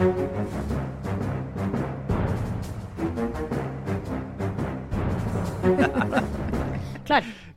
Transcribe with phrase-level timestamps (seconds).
[0.00, 0.08] Klar.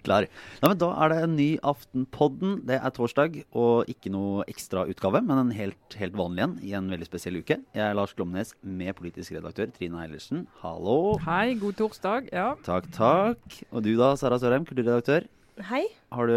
[0.04, 0.28] Klar.
[0.60, 2.68] Ja, men da er det en ny Aftenpodden.
[2.68, 6.92] Det er torsdag, og ikke noe ekstrautgave, men en helt, helt vanlig en i en
[6.92, 7.64] veldig spesiell uke.
[7.72, 10.44] Jeg er Lars Glomnes med politisk redaktør Trine Eilertsen.
[10.66, 11.16] Hallo.
[11.24, 12.28] Hei, god torsdag.
[12.36, 12.60] Ja.
[12.68, 13.40] Takk, takk.
[13.72, 15.32] Og du da, Sara Sørheim, kulturredaktør.
[15.70, 15.86] Hei.
[16.12, 16.36] Har du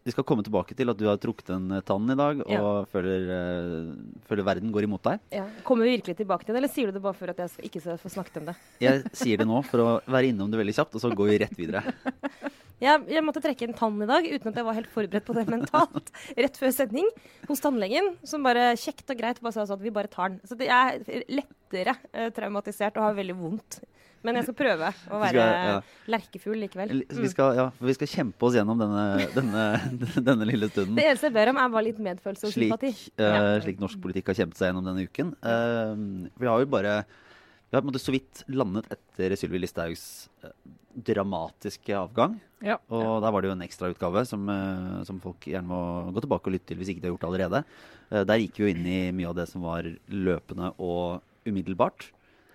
[0.00, 2.84] Vi skal komme tilbake til at du har trukket en tann i dag, og Ja.
[2.88, 5.20] føler, uh, føler verden går imot deg.
[5.30, 5.44] Ja.
[5.62, 7.64] Kommer vi virkelig tilbake til det, eller sier du det bare for at jeg skal,
[7.68, 8.56] ikke skal få snakket om det?
[8.80, 11.38] Jeg sier det nå for å være innom det veldig kjapt, og så går vi
[11.44, 11.84] rett videre.
[12.80, 15.34] Jeg, jeg måtte trekke en tann i dag uten at jeg var helt forberedt på
[15.36, 16.06] det mentalt.
[16.40, 17.10] Rett før sending
[17.44, 20.40] hos tannlegen, som bare kjekt og greit bare sa sånn at vi bare tar den.
[20.48, 23.82] Så jeg er lettere uh, traumatisert og har veldig vondt.
[24.22, 25.80] Men jeg skal prøve å være skal- ja.
[26.12, 26.90] lerkefugl likevel.
[26.92, 27.04] Mm.
[27.08, 27.28] Vi Mm.
[27.32, 29.04] skal, ja, vi skal kjempe oss gjennom denne,
[29.38, 29.64] denne,
[30.28, 30.94] denne lille stunden.
[30.96, 32.92] Det eneste jeg ber om, er bare litt medfølelse og Slik, sympati.
[33.16, 33.60] eh, Ja.
[33.64, 35.32] slik norsk politikk har kjempet seg gjennom denne uken.
[35.40, 37.04] Uh, vi har jo bare
[37.70, 40.50] Vi har på en måte så vidt landet etter Sylvi Listhaugs eh,
[40.98, 42.40] dramatiske avgang.
[42.60, 42.78] Ja.
[42.90, 44.42] Og der var det jo en ekstrautgave som,
[45.06, 45.78] som folk gjerne må
[46.12, 47.60] gå tilbake og lytte til hvis ikke de har gjort det allerede.
[48.26, 52.10] Der gikk vi jo inn i mye av det som var løpende og umiddelbart.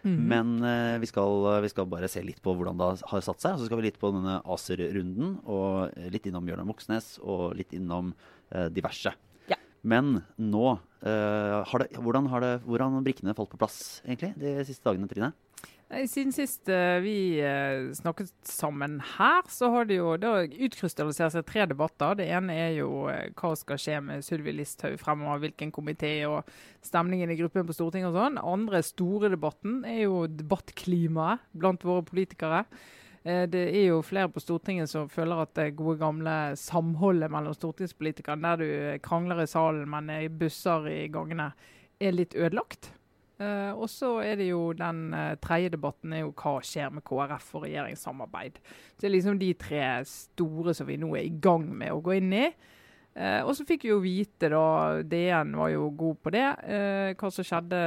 [0.05, 0.25] Mhm.
[0.29, 3.57] Men eh, vi, skal, vi skal bare se litt på hvordan det har satt seg.
[3.57, 8.13] Så skal vi litt på denne ACER-runden, og litt innom Bjørnar Moxnes og litt innom
[8.53, 9.15] eh, diverse.
[9.49, 9.57] Ja.
[9.81, 10.67] Men nå
[11.01, 15.09] eh, har det, hvordan, har det, hvordan brikkene falt på plass egentlig de siste dagene,
[15.09, 15.33] Trine?
[15.85, 20.31] Nei, Siden sist eh, vi eh, snakket sammen her, så har det jo det
[20.65, 22.17] utkrystallisert seg tre debatter.
[22.17, 26.49] Det ene er jo eh, hva skal skje med Sylvi Listhaug fremover, hvilken komité og
[26.85, 28.41] stemningen i gruppen på Stortinget og sånn.
[28.41, 32.65] Andre store debatten er jo debattklimaet blant våre politikere.
[33.21, 37.53] Eh, Det er jo flere på Stortinget som føler at det gode gamle samholdet mellom
[37.53, 41.51] stortingspolitikerne, der du krangler i salen, men i busser i gangene,
[42.01, 42.89] er litt ødelagt.
[43.35, 47.03] Eh, og så er det jo den uh, tredje debatten er jo hva skjer med
[47.03, 48.61] KrF og regjeringssamarbeid.
[48.93, 51.99] Så det er liksom de tre store som vi nå er i gang med å
[52.03, 52.45] gå inn i.
[53.15, 56.47] Uh, og så fikk vi jo vite, da, DN var jo god på det,
[57.19, 57.81] hva som skjedde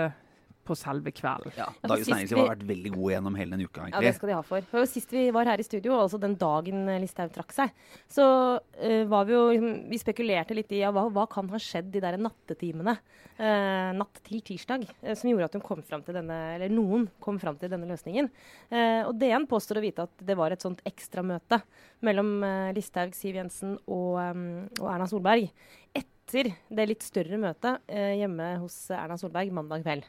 [0.69, 1.55] på selve kvelden.
[1.57, 3.87] Ja, Dagens Næringsliv vi- har vært veldig gode gjennom hele denne uka.
[3.91, 4.67] Ja, det skal de ha for.
[4.71, 7.73] for sist vi var her i studio, altså den dagen Listhaug trakk seg,
[8.09, 8.27] så
[8.59, 11.91] uh, var vi jo liksom, Vi spekulerte litt i ja, hva, hva kan ha skjedd
[11.95, 16.19] de der nattetimene uh, natt til tirsdag, uh, som gjorde at hun kom fram til
[16.19, 18.29] denne, eller noen kom fram til denne løsningen.
[18.71, 21.61] Eh, og DN påstår å vite at det var et sånt ekstramøte
[22.05, 22.43] mellom
[22.77, 25.49] Listhaug, Siv Jensen og, um, og Erna Solberg
[25.97, 30.05] etter det litt større møtet eh, hjemme hos Erna Solberg mandag kveld.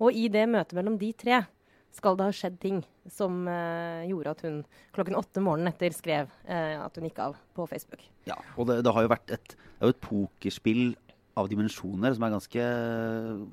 [0.00, 1.42] Og i det møtet mellom de tre
[1.92, 2.80] skal det ha skjedd ting
[3.12, 4.60] som eh, gjorde at hun
[4.96, 8.06] klokken åtte morgenen etter skrev eh, at hun gikk av på Facebook.
[8.28, 10.84] Ja, og det, det har jo vært et, er jo et pokerspill
[11.36, 12.68] av dimensjoner som er ganske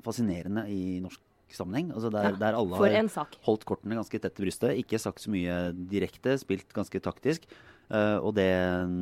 [0.04, 1.20] fascinerende i norsk
[1.56, 1.90] sammenheng.
[1.94, 5.32] Altså der, Ja, der alle har holdt kortene ganske tett til brystet, ikke sagt så
[5.32, 7.48] mye direkte, spilt ganske taktisk.
[7.90, 8.50] Uh, og det,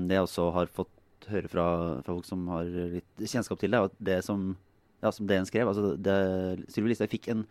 [0.08, 0.94] det jeg også har fått
[1.28, 1.66] høre fra,
[2.00, 4.54] fra folk som har litt kjennskap til det, er at det som,
[5.02, 5.94] ja, som DN skrev altså
[6.72, 7.46] Sylvi Listhaug fikk en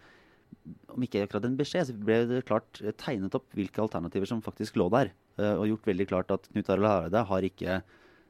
[0.94, 4.41] om ikke akkurat en beskjed, så ble det klart eh, tegnet opp hvilke alternativer som
[4.44, 5.12] faktisk lå der.
[5.38, 7.81] eh, og gjort veldig klart at Knut Arild Hareide har ikke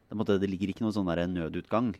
[0.08, 1.96] det, det ligger ikke noen sånn nødutgang,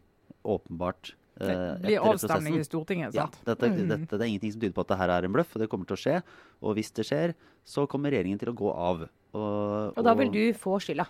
[0.48, 1.14] åpenbart.
[1.40, 3.88] eh, Det blir avstemning i Stortinget, Stortinget, Ja, dette, mm.
[3.90, 5.70] dette, det er ingenting som tyder på at det her er en bløff, og det
[5.70, 6.18] kommer til å skje.
[6.62, 7.36] Og hvis det skjer,
[7.68, 9.08] så kommer regjeringen til å gå av.
[9.34, 11.08] Og, Og da vil du få skylda.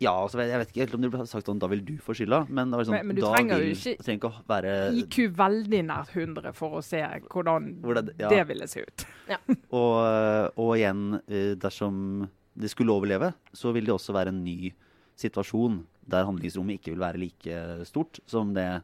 [0.00, 2.14] Ja, altså, jeg vet ikke helt om det ble sagt sånn da vil du få
[2.16, 4.30] skylda, men det var sånn, Men- men du da trenger jo vil, ikke- trenger ikke
[4.32, 8.28] å være IQ veldig nært 100 for å se hvordan Hvor det- ja.
[8.30, 9.04] det ville se ut.
[9.70, 14.72] Og, og igjen, eh, dersom det skulle overleve, så vil det også være en ny
[15.16, 18.82] situasjon der handlingsrommet ikke vil være like stort som det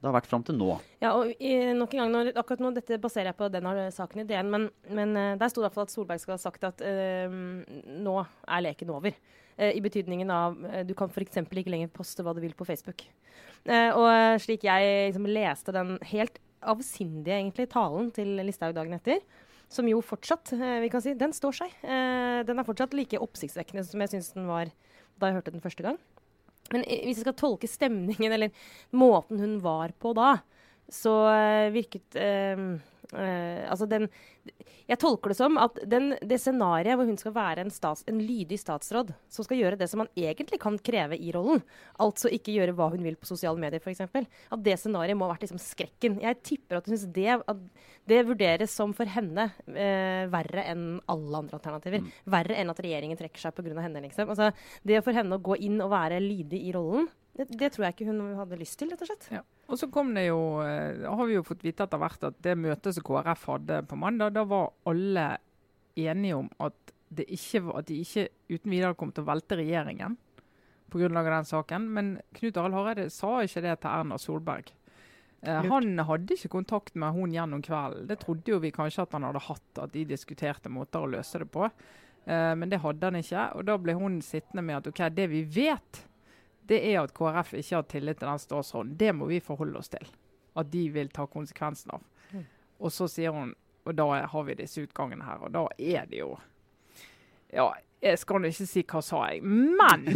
[0.00, 0.80] det har vært fram til nå.
[1.02, 3.62] Ja, og i, nok en gang, når, akkurat nå, Dette baserer jeg på den
[3.92, 6.32] saken i DN, men, men eh, der sto det i hvert fall at Solberg skal
[6.32, 7.28] ha sagt at øh,
[8.00, 8.14] nå
[8.48, 9.12] er leken over.
[9.60, 11.42] Eh, I betydningen av uh, du kan f.eks.
[11.44, 13.04] ikke lenger poste hva du vil på Facebook.
[13.68, 18.96] Eh, og eh, slik jeg liksom, leste den helt avsindige egentlig, talen til Listhaug dagen
[18.96, 19.20] etter,
[19.70, 21.74] som jo fortsatt eh, vi kan si, den står seg.
[21.84, 24.72] Eh, den er fortsatt like oppsiktsvekkende som jeg syns den var
[25.20, 26.00] da jeg hørte den første gang.
[26.70, 28.54] Men hvis jeg skal tolke stemningen, eller
[28.94, 30.38] måten hun var på da,
[30.90, 32.58] så eh, virket eh,
[33.14, 34.08] eh, Altså den
[34.90, 38.18] Jeg tolker det som at den, det scenarioet hvor hun skal være en, stats, en
[38.18, 41.62] lydig statsråd som skal gjøre det som man egentlig kan kreve i rollen,
[42.02, 45.36] altså ikke gjøre hva hun vil på sosiale medier f.eks., at det scenarioet må ha
[45.36, 46.18] vært liksom skrekken.
[46.24, 47.38] Jeg tipper at hun syns det,
[48.10, 52.10] det vurderes som for henne eh, verre enn alle andre alternativer.
[52.34, 53.76] Verre enn at regjeringen trekker seg pga.
[53.78, 54.02] henne.
[54.08, 54.32] liksom.
[54.32, 54.50] Altså,
[54.82, 57.06] det for henne å gå inn og være lydig i rollen,
[57.38, 59.30] det, det tror jeg ikke hun hadde lyst til, rett og slett.
[59.38, 59.44] Ja.
[59.70, 62.56] Og så kom det jo, eh, har vi jo fått vite etter hvert at det
[62.58, 65.28] møtet som KrF hadde på mandag, da var alle
[65.98, 66.74] enige om at,
[67.22, 70.18] ikke, at de ikke uten videre kom til å velte regjeringen
[70.90, 71.86] på grunnlag av den saken.
[71.94, 74.74] Men Knut Arild Hareide sa ikke det til Erna Solberg.
[75.42, 78.08] Eh, han hadde ikke kontakt med hun gjennom kvelden.
[78.10, 81.40] Det trodde jo vi kanskje at han hadde hatt, at de diskuterte måter å løse
[81.40, 81.70] det på.
[82.26, 83.46] Eh, men det hadde han ikke.
[83.56, 86.04] Og da ble hun sittende med at ok, det vi vet,
[86.70, 88.94] det er at KrF ikke har tillit til den statsråden.
[88.98, 90.06] Det må vi forholde oss til.
[90.58, 92.04] At de vil ta konsekvensen av.
[92.30, 92.44] Mm.
[92.80, 96.22] Og så sier hun, og da har vi disse utgangene her, og da er det
[96.22, 96.36] jo
[97.50, 100.06] Ja, jeg skal nå ikke si hva sa jeg, men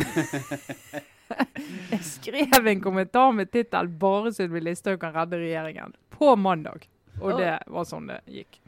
[1.91, 6.87] Jeg skrev en kommentar med tittel 'Bare Sylvi Listhaug kan redde regjeringen' på mandag.
[7.21, 8.61] Og det var sånn det gikk.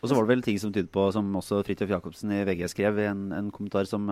[0.00, 2.68] Og så var det vel ting som tydet på, som også Fridtjof Jacobsen i VG
[2.72, 4.08] skrev i en, en kommentar som,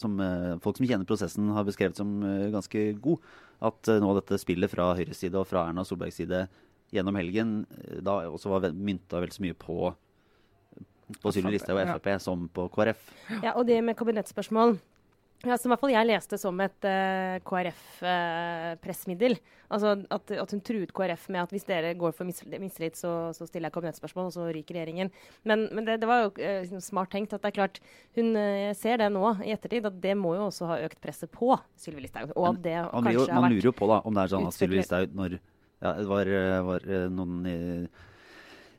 [0.00, 3.24] som uh, folk som kjenner prosessen, har beskrevet som uh, ganske god.
[3.64, 6.46] At uh, nå dette spillet fra Høyres side og fra Erna Solbergs side
[6.94, 7.54] gjennom helgen
[8.06, 9.88] da også var mynta vel så mye på
[11.20, 12.20] på Sylvi Listhaug og Frp ja.
[12.22, 13.00] som på KrF.
[13.42, 14.78] Ja, og det med kabinettspørsmål
[15.44, 19.34] ja, som i hvert fall jeg leste som et uh, KrF-pressmiddel.
[19.36, 23.12] Uh, altså at, at, hun truet KrF med at hvis dere går for mistillit, så,
[23.36, 25.12] så, stiller jeg kabinettspørsmål, og så ryker regjeringen.
[25.44, 27.82] Men, men det, det, var jo uh, smart tenkt at det er klart
[28.16, 28.32] Hun
[28.78, 32.06] ser det nå i ettertid, at det må jo også ha økt presset på Sylvi
[32.06, 32.32] Listhaug.
[32.38, 34.48] Og at det man, kanskje jo, man lurer jo på da, om det er sånn
[34.48, 36.30] at Sylvi Listhaug når ja, det var,
[36.64, 37.56] var noen i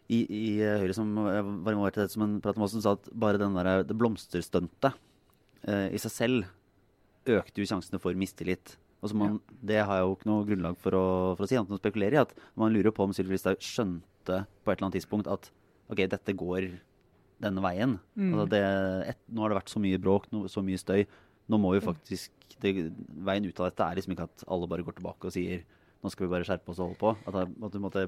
[0.06, 1.40] i, i Høyre som var
[1.74, 3.96] involvert i dette, som en prat om oss, som sa at bare den der, det
[3.98, 4.94] blomsterstuntet
[5.67, 6.50] eh, i seg selv
[7.25, 8.77] økte jo sjansene for mistillit.
[9.13, 9.56] Man, ja.
[9.69, 11.06] Det har jeg jo ikke noe grunnlag for å,
[11.38, 12.21] for å si, annet enn å spekulere i.
[12.23, 15.51] at Man lurer på om Sylvi Listhaug skjønte på et eller annet tidspunkt at
[15.94, 16.71] ok, dette går
[17.44, 17.97] denne veien.
[18.15, 18.31] Mm.
[18.31, 18.63] Altså det,
[19.12, 21.06] et, nå har det vært så mye bråk, no, så mye støy.
[21.51, 22.33] Nå må vi faktisk
[22.63, 22.71] det,
[23.27, 25.65] Veien ut av dette er liksom ikke at alle bare går tilbake og sier
[26.01, 27.13] nå skal vi bare skjerpe oss og holde på.
[27.29, 28.07] At, at måtte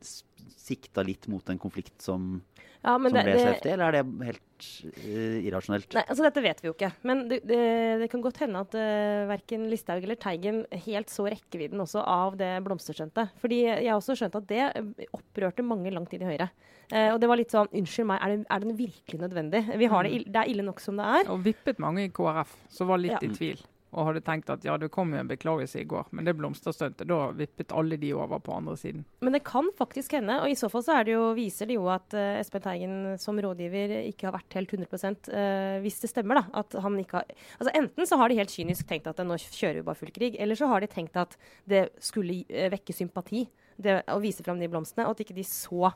[0.00, 2.38] sikta litt mot en konflikt som,
[2.80, 5.96] ja, som det, ble så heftig, eller er det helt uh, irrasjonelt?
[5.96, 6.90] Nei, altså Dette vet vi jo ikke.
[7.08, 7.60] Men det, det,
[8.04, 12.04] det kan godt hende at uh, eh, verken Listhaug eller Teigen helt så rekkevidden også
[12.04, 13.34] av det blomsterstuntet.
[13.42, 14.68] Fordi jeg har også skjønt at det
[15.16, 16.50] opprørte mange langt inn i Høyre.
[16.90, 19.64] Uh, og det var litt sånn Unnskyld meg, er, det, er den virkelig nødvendig?
[19.80, 20.30] Vi har det, mm.
[20.30, 21.28] det er ille nok som det er.
[21.34, 23.22] Og vippet mange i KrF som var litt ja.
[23.26, 23.60] i tvil
[23.90, 27.08] og hadde tenkt at ja, det kom jo en beklagelse i går, men det blomsterstuntet,
[27.10, 29.04] da vippet alle de over på andre siden.
[29.24, 31.88] Men det kan faktisk hende, og i så fall så det jo, viser det jo
[31.90, 35.10] at uh, Espen Teigen som rådgiver ikke har vært helt 100 uh,
[35.40, 36.62] eh, hvis det stemmer, da.
[36.62, 39.80] At han ikke har Altså enten så har de helt kynisk tenkt at nå kjører
[39.80, 41.36] vi bare full krig, eller så har de tenkt at
[41.68, 43.46] det skulle vekke sympati
[43.80, 45.90] det, å vise fram de blomstene, og at ikke de så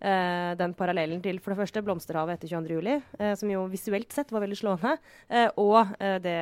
[0.00, 4.30] Uh, den parallellen til for det første Blomsterhavet etter 22.07., eh, som jo visuelt sett
[4.32, 4.94] var veldig slående,
[5.28, 5.92] eh, og
[6.24, 6.36] det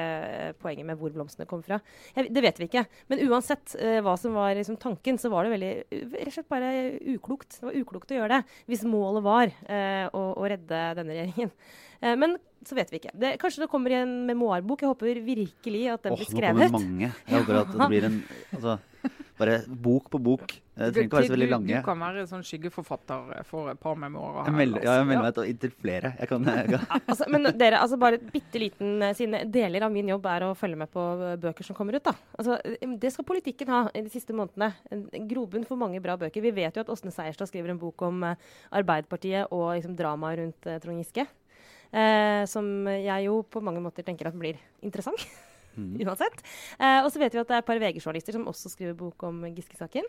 [0.63, 1.81] poenget med hvor blomstene kom fra.
[2.15, 2.85] Jeg, det vet vi ikke.
[3.11, 3.75] Men uansett
[4.05, 5.73] hva som var liksom, tanken, så var det veldig
[6.15, 6.71] rett og slett bare
[7.15, 7.59] uklokt.
[7.59, 9.53] Det var uklokt å gjøre det hvis målet var
[10.13, 11.53] å, å, redde denne regjeringen.
[12.21, 13.15] men så vet vi ikke.
[13.15, 14.83] Det, kanskje det kommer i en memoarbok.
[14.83, 16.65] Jeg håper virkelig at den oh, blir skrevet.
[16.65, 17.11] Nå kommer mange.
[17.25, 18.19] Jeg håper at det blir en
[18.57, 18.79] altså,
[19.39, 20.45] bare bok på bok.
[20.79, 21.71] Det trenger ikke være så veldig lange.
[21.73, 24.47] Du, kan være sånn skyggeforfatter for et par memoarer.
[24.47, 26.13] Jeg melder, ja, jeg melder meg til inntil flere.
[26.21, 26.85] Jeg kan, jeg kan.
[27.11, 30.79] altså, men dere, altså bare bitte liten Sine deler av min jobb er å følge
[30.79, 32.05] med på eh, bøker som kommer ut.
[32.07, 32.15] da.
[32.39, 32.61] Altså,
[33.03, 34.71] det skal politikken ha i de siste månedene.
[34.95, 36.45] En grobunn for mange bra bøker.
[36.45, 40.73] Vi vet jo at Åsne Seierstad skriver en bok om Arbeiderpartiet og liksom, dramaet rundt
[40.85, 41.27] Trond Giske.
[41.89, 45.25] Eh, som jeg jo på mange måter tenker at blir interessant.
[45.79, 45.93] Mm.
[46.05, 46.43] Uansett.
[46.77, 49.23] Eh, og så vet vi at det er et par VG-journalister som også skriver bok
[49.29, 50.09] om Giske-saken.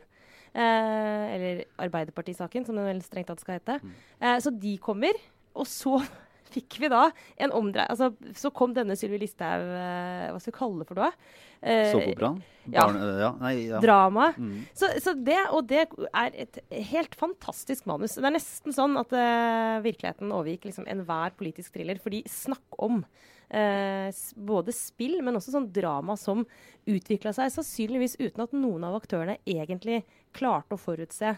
[0.50, 3.78] Eh, eller Arbeiderparti-saken, som den vel strengt tatt skal hete.
[3.84, 3.94] Mm.
[4.20, 5.20] Eh, så de kommer.
[5.60, 6.00] Og så
[6.54, 7.10] fikk vi da
[7.42, 7.86] en omdrei...
[7.90, 11.12] Altså, så kom denne Sylvi Listhaug eh, Hva skal vi kalle det for noe?
[11.62, 12.40] Eh, Såpeoperaen?
[12.70, 12.86] Ja.
[12.90, 13.32] ja.
[13.54, 13.82] ja.
[13.84, 14.32] Drama.
[14.38, 14.64] Mm.
[14.78, 16.62] Så, så, det, og det er et
[16.92, 18.18] helt fantastisk manus.
[18.18, 21.98] Det er nesten sånn at uh, virkeligheten overgikk liksom enhver politisk thriller.
[22.04, 23.02] Fordi snakk om
[23.50, 26.46] eh, både spill, men også sånn drama som
[26.90, 30.04] utvikla seg sannsynligvis uten at noen av aktørene egentlig
[30.36, 31.36] klarte å forutse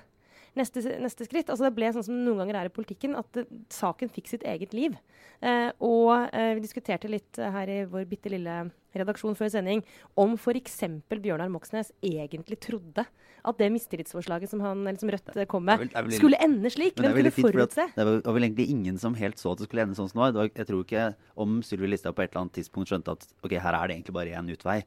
[0.59, 1.49] neste, neste, skritt.
[1.49, 4.31] Altså det ble sånn som det noen ganger er i politikken, at det, saken fikk
[4.31, 4.97] sitt eget liv.
[5.41, 8.63] Eh, og eh, vi diskuterte litt eh, her i vår bitte lille
[8.97, 9.83] redaksjon før sending
[10.19, 10.79] om f.eks.
[11.11, 13.05] Bjørnar Moxnes egentlig trodde
[13.41, 16.99] at det mistillitsforslaget som, han, som Rødt kom med, vel, vel, skulle ende slik.
[16.99, 17.87] Hvem kunne forutse?
[17.95, 20.33] Det var vel egentlig ingen som helt så at det skulle ende sånn som det
[20.37, 20.51] var.
[20.51, 21.07] Jeg tror ikke
[21.41, 24.17] om Sylvi Listhaug på et eller annet tidspunkt skjønte at ok, her er det egentlig
[24.19, 24.81] bare én utvei,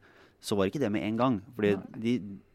[0.44, 1.40] så var det ikke det med en gang.
[1.56, 2.14] Fordi de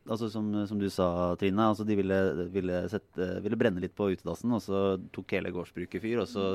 [0.09, 1.07] altså som, som, du sa,
[1.39, 2.19] Trine, altså de ville,
[2.53, 4.83] ville, sette, ville, brenne litt på utedassen, og så
[5.15, 6.23] tok hele gårdsbruket fyr.
[6.23, 6.47] Og så,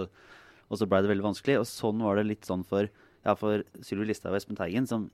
[0.69, 1.61] og så blei det veldig vanskelig.
[1.63, 2.91] Og sånn var det litt sånn for,
[3.25, 5.09] ja, for Sylvi Listhaug og Espen Teigen, som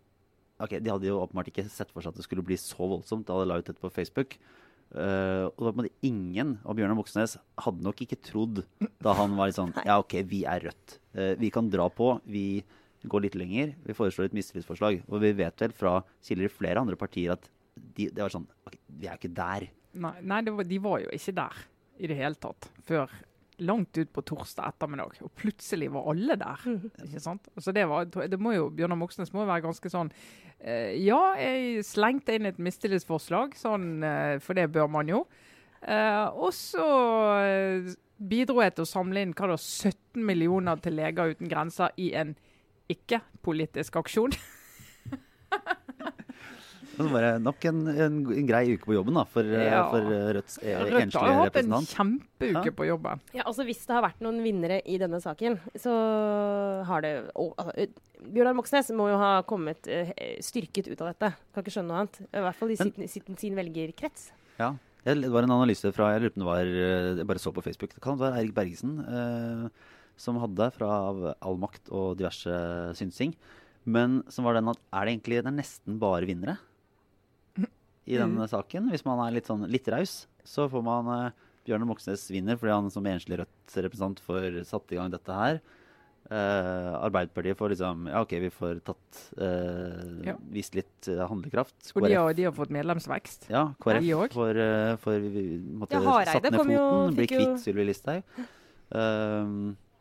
[0.60, 3.28] ok, De hadde jo åpenbart ikke sett for seg at det skulle bli så voldsomt
[3.28, 4.36] da de la ut dette på Facebook.
[4.90, 8.64] Uh, og det var på en måte ingen av Bjørnar Moxnes hadde nok ikke trodd
[8.98, 10.96] da han var litt sånn Ja, OK, vi er Rødt.
[11.14, 12.16] Uh, vi kan dra på.
[12.26, 12.64] Vi
[13.08, 13.76] går litt lenger.
[13.86, 15.04] Vi foreslår et mistillitsforslag.
[15.08, 18.48] Og vi vet vel fra kilder i flere andre partier at de, det var sånn
[18.66, 19.66] OK, vi er jo ikke der.
[20.00, 21.66] Nei, nei var, de var jo ikke der
[22.00, 23.12] i det hele tatt før
[23.60, 25.18] langt ut på torsdag ettermiddag.
[25.24, 26.62] Og plutselig var alle der.
[27.04, 27.48] ikke sant?
[27.60, 30.12] Så det, var, det må jo, Bjørnar Moxnes må jo være ganske sånn
[30.58, 35.24] eh, Ja, jeg slengte inn et mistillitsforslag, sånn, eh, for det bør man jo.
[35.80, 36.86] Eh, og så
[37.40, 41.92] eh, bidro jeg til å samle inn hva da, 17 millioner til Leger uten grenser
[42.00, 42.34] i en
[42.90, 44.34] ikke-politisk aksjon.
[47.12, 49.82] Bare nok en, en, en, grei uke på jobben da, for, eh, ja.
[49.90, 51.16] for eh, Rødts e- Rødt enslige representant.
[51.16, 52.74] Rødt har hatt en kjempeuke ja.
[52.80, 53.22] på jobben.
[53.36, 55.94] Ja, altså Hvis det har vært noen vinnere i denne saken, så
[56.88, 57.88] har det og, altså,
[58.20, 60.10] Bjørnar Moxnes må jo ha kommet uh,
[60.44, 61.32] styrket ut av dette.
[61.54, 62.20] Kan ikke skjønne noe annet.
[62.28, 64.28] I hvert fall i sin, sin, sin velgerkrets.
[64.60, 64.74] Ja.
[65.00, 67.94] Det var en analyse fra jeg lurer på det var, jeg bare så på Facebook.
[67.96, 70.90] Det kan være Eirik Bergesen uh, som hadde fra
[71.40, 72.52] All Makt og diverse
[72.98, 73.32] synsing.
[73.88, 76.58] Men som var den at er det egentlig det er nesten bare vinnere?
[78.10, 78.50] I denne mm.
[78.50, 78.90] saken.
[78.92, 82.74] Hvis man er litt, sånn, litt raus, så får man uh, Bjørnar Moxnes vinner fordi
[82.74, 85.60] han som enslig Rødt-representant får satt i gang dette her.
[86.30, 90.36] Uh, Arbeiderpartiet får liksom Ja, OK, vi får tatt uh, ja.
[90.54, 91.74] vist litt uh, handlekraft.
[91.96, 93.48] Og de har, de har, fått medlemsvekst.
[93.50, 94.60] Ja, KrF får,
[95.02, 95.26] får
[95.80, 96.86] måtte, ja, satt ned foten, jo,
[97.18, 98.38] bli kvitt Sylvi Listhaug.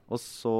[0.10, 0.56] og så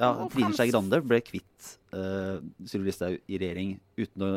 [0.00, 4.34] Ja, Trine Skei Grande ble kvitt uh, Sylvi Listhaug i regjering uten å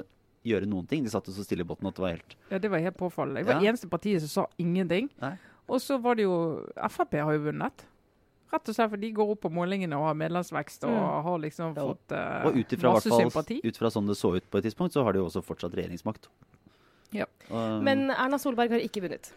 [0.48, 1.04] gjøre noen ting.
[1.04, 3.44] De satt så stille i båten at det var helt Ja, det var helt påfallende.
[3.44, 3.72] Det var ja.
[3.72, 5.10] eneste partiet som sa ingenting.
[5.22, 5.36] Nei.
[5.70, 6.36] Og så var det jo
[6.90, 7.86] Frp har jo vunnet.
[8.50, 11.10] Rett og slett fordi de går opp på målingene og har medlemsvekst og mm.
[11.28, 11.84] har liksom ja.
[11.86, 13.60] fått uh, og ut ifra, masse sympati.
[13.62, 15.76] Ut fra sånn det så ut på et tidspunkt, så har de jo også fortsatt
[15.78, 16.32] regjeringsmakt.
[17.14, 17.28] Ja.
[17.50, 19.30] Um, Men Erna Solberg har ikke vunnet.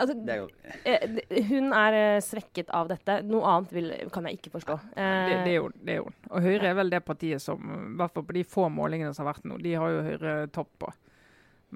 [0.00, 0.48] Altså, er.
[0.88, 3.20] Eh, hun er eh, svekket av dette.
[3.28, 4.76] Noe annet vil, kan jeg ikke forstå.
[4.96, 5.76] Det, det, er hun.
[5.76, 8.44] det, er jo, Og Høyre er vel det partiet som, i hvert fall på de
[8.48, 10.92] få målingene som har vært nå, de har jo Høyre topp på.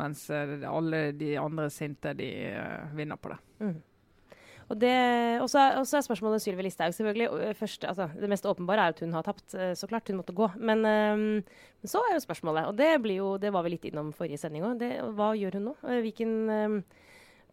[0.00, 2.30] Mens eh, alle de andre sinte, de
[2.96, 3.42] vinner på det.
[3.60, 3.82] Mm.
[4.64, 4.80] Og
[5.52, 7.54] så er, spørsmålet Sylvi Listhaug, selvfølgelig.
[7.58, 10.08] Først, altså, det mest åpenbare er at hun har tapt, så klart.
[10.08, 10.48] Hun måtte gå.
[10.56, 11.42] Men, um,
[11.84, 14.86] så er jo spørsmålet, og det, jo, det var vi litt innom forrige sending òg,
[15.18, 15.74] hva gjør hun nå?
[16.06, 16.78] Hvilken um,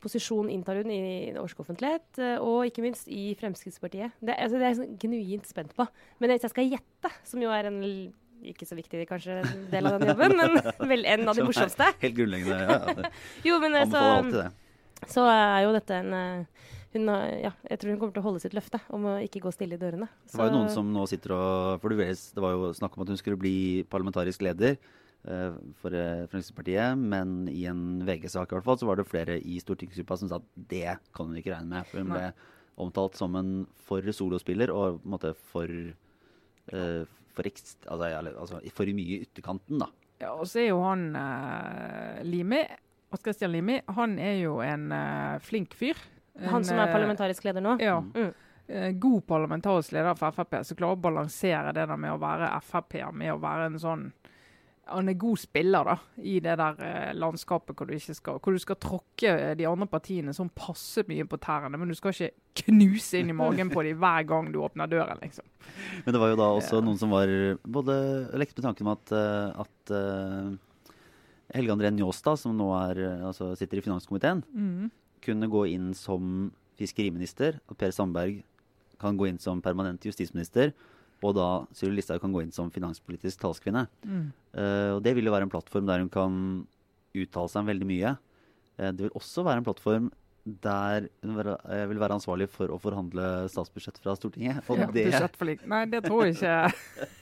[0.01, 4.17] posisjon inntar hun i norsk offentlighet, eh, og ikke minst i Fremskrittspartiet.
[4.19, 5.85] Det, altså, det er jeg sånn genuint spent på.
[6.19, 7.79] Men hvis jeg skal gjette, som jo er en
[8.41, 9.37] ikke så viktig kanskje
[9.69, 10.57] del av den jobben, men
[10.91, 11.91] vel en av de morsomste.
[12.01, 13.11] Helt grunnleggende, ja.
[13.47, 14.45] jo, men eh, så,
[15.09, 17.07] så er jo dette en eh, hun,
[17.39, 19.77] ja, jeg tror hun kommer til å holde sitt løfte om å ikke gå stille
[19.77, 20.09] i dørene.
[20.25, 20.33] Så.
[20.33, 23.13] Det var jo noen som nå sitter og For det var jo snakk om at
[23.13, 23.53] hun skulle bli
[23.87, 24.75] parlamentarisk leder.
[25.23, 29.37] Eh, for eh, Fremskrittspartiet, men i en VG-sak i hvert fall, så var det flere
[29.37, 31.89] i stortingsgruppa som sa at det kan hun ikke regne med.
[31.89, 32.31] For hun ble
[32.81, 33.51] omtalt som en
[33.85, 35.69] for solospiller og på en måte for,
[36.73, 37.03] uh,
[37.35, 39.91] for, altså, altså, for mye i ytterkanten, da.
[40.23, 42.63] Ja, og så er jo han uh, Limi,
[43.11, 45.99] Odd Christian Limi, han er jo en uh, flink fyr.
[46.39, 47.75] En, han som er parlamentarisk leder nå?
[47.83, 47.99] Ja.
[48.01, 48.31] Mm.
[49.03, 53.11] God parlamentarisk leder for Frp, som klarer å balansere det der med å være Frp-er
[53.13, 54.05] med å være en sånn
[54.89, 55.95] han er god spiller da,
[56.25, 60.33] i det der eh, landskapet hvor du, skal, hvor du skal tråkke de andre partiene
[60.35, 63.99] sånn passe mye på tærne, men du skal ikke knuse inn i magen på dem
[64.01, 65.21] hver gang du åpner døren.
[65.21, 65.45] liksom.
[66.05, 67.29] Men det var jo da også noen som var
[67.63, 67.95] både
[68.41, 69.93] lekte med tanken om at, eh, at
[71.55, 74.89] Helge André Njåstad, som nå er, altså sitter i finanskomiteen, mm.
[75.23, 77.59] kunne gå inn som fiskeriminister.
[77.69, 78.41] og Per Sandberg
[79.01, 80.73] kan gå inn som permanent justisminister
[81.27, 81.47] og da
[81.77, 83.85] Sylvi Listhaug kan gå inn som finanspolitisk talskvinne.
[84.05, 84.25] Mm.
[84.55, 86.41] Uh, og Det vil jo være en plattform der hun kan
[87.11, 88.15] uttale seg om veldig mye.
[88.79, 90.11] Uh, det vil også være en plattform
[90.65, 91.55] der hun uh,
[91.91, 94.63] vil være ansvarlig for å forhandle statsbudsjett fra Stortinget.
[94.67, 95.07] Og ja, det...
[95.69, 97.09] Nei, det tror jeg ikke.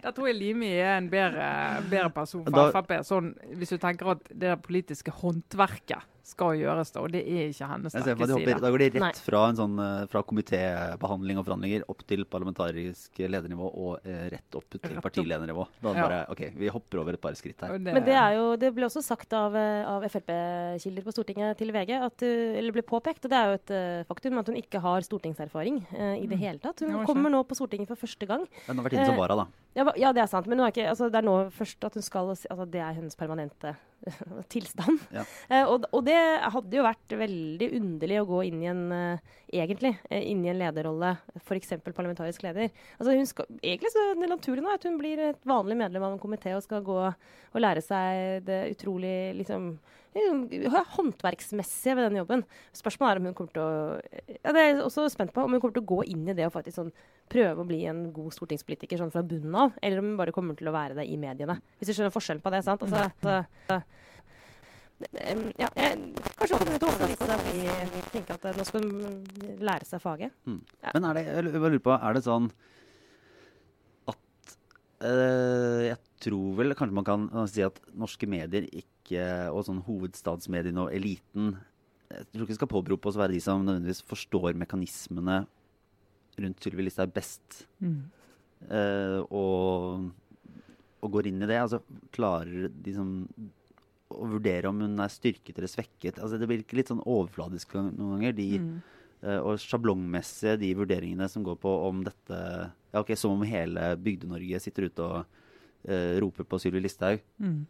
[0.00, 1.46] Der tror jeg Limi er en bedre,
[1.90, 2.94] bedre person for Frp.
[3.04, 7.68] Sånn, hvis du tenker at det politiske håndverket skal gjøres, da, og det er ikke
[7.70, 8.56] hennes sterke side.
[8.62, 13.70] Da går de rett fra, sånn, eh, fra komitébehandling og forhandlinger opp til parlamentarisk ledernivå
[13.70, 15.66] og eh, rett opp til partiledernivå.
[15.80, 16.04] Da ja.
[16.06, 17.76] bare, ok, Vi hopper over et par skritt her.
[17.78, 21.60] Det, Men det, er jo, det ble også sagt av, eh, av Frp-kilder på Stortinget
[21.60, 24.50] til VG, at, eh, eller ble påpekt, og det er jo et uh, faktum, at
[24.50, 26.42] hun ikke har stortingserfaring uh, i det mm.
[26.44, 26.84] hele tatt.
[26.86, 28.46] Hun kommer nå på Stortinget for første gang.
[28.68, 29.48] Hun har vært inne som vara, da.
[29.76, 30.48] Ja, ja, det er sant.
[30.50, 33.16] Men er ikke, altså, det er nå først at hun skal altså, Det er hennes
[33.18, 33.74] permanente
[34.54, 34.98] tilstand.
[35.14, 35.24] Ja.
[35.48, 36.18] Eh, og, og det
[36.54, 41.14] hadde jo vært veldig underlig å gå inn i en eh, egentlig, inni en lederrolle,
[41.40, 41.74] f.eks.
[41.84, 42.70] parlamentarisk leder.
[42.98, 46.14] Altså, hun skal, egentlig så det naturlig nå at hun blir et vanlig medlem av
[46.14, 49.72] en komité og skal gå og lære seg det utrolig liksom,
[50.96, 52.44] håndverksmessige ved den jobben.
[52.74, 53.72] Spørsmålet er om hun kommer til å
[54.26, 56.34] ja, Det er jeg også spent på om hun kommer til å gå inn i
[56.34, 56.92] det og faktisk sånn
[57.30, 60.58] prøve å bli en god stortingspolitiker sånn fra bunnen av, eller om hun bare kommer
[60.58, 61.60] til å være det i mediene.
[61.78, 62.82] Hvis du skjønner forskjellen på det, sant?
[62.82, 63.28] Altså, at,
[63.70, 64.09] uh,
[65.00, 65.98] ja, jeg,
[66.36, 69.22] kanskje hun kommer til å vi seg og bli- tenke at uh, nå skal hun
[69.64, 70.34] lære seg faget.
[70.44, 70.58] Mm.
[70.82, 70.92] Ja.
[70.96, 72.50] Men er det, jeg bare lurer på, er det sånn
[74.10, 74.54] at
[75.06, 79.22] øh, Jeg tror vel kanskje man kan si at norske medier ikke,
[79.54, 81.54] og sånn hovedstadsmediene og eliten
[82.10, 85.40] Jeg tror ikke vi skal påberope oss å være de som nødvendigvis forstår mekanismene
[86.40, 87.64] rundt Sylvi Listhaug best.
[87.80, 90.06] eh, og,
[91.04, 91.58] og går inn i det.
[91.60, 91.80] Altså
[92.14, 93.10] klarer de som
[94.10, 96.18] å vurdere om hun er styrket eller svekket.
[96.18, 98.36] Altså, det virker litt sånn overfladisk noen ganger.
[98.36, 98.48] De,
[99.22, 102.38] eh, og sjablongmessige, de vurderingene som går på om dette
[102.90, 105.20] ja, ok, Som om hele Bygde-Norge sitter ute og
[105.86, 107.20] uh, roper på Sylvi Listhaug.
[107.38, 107.60] Mm.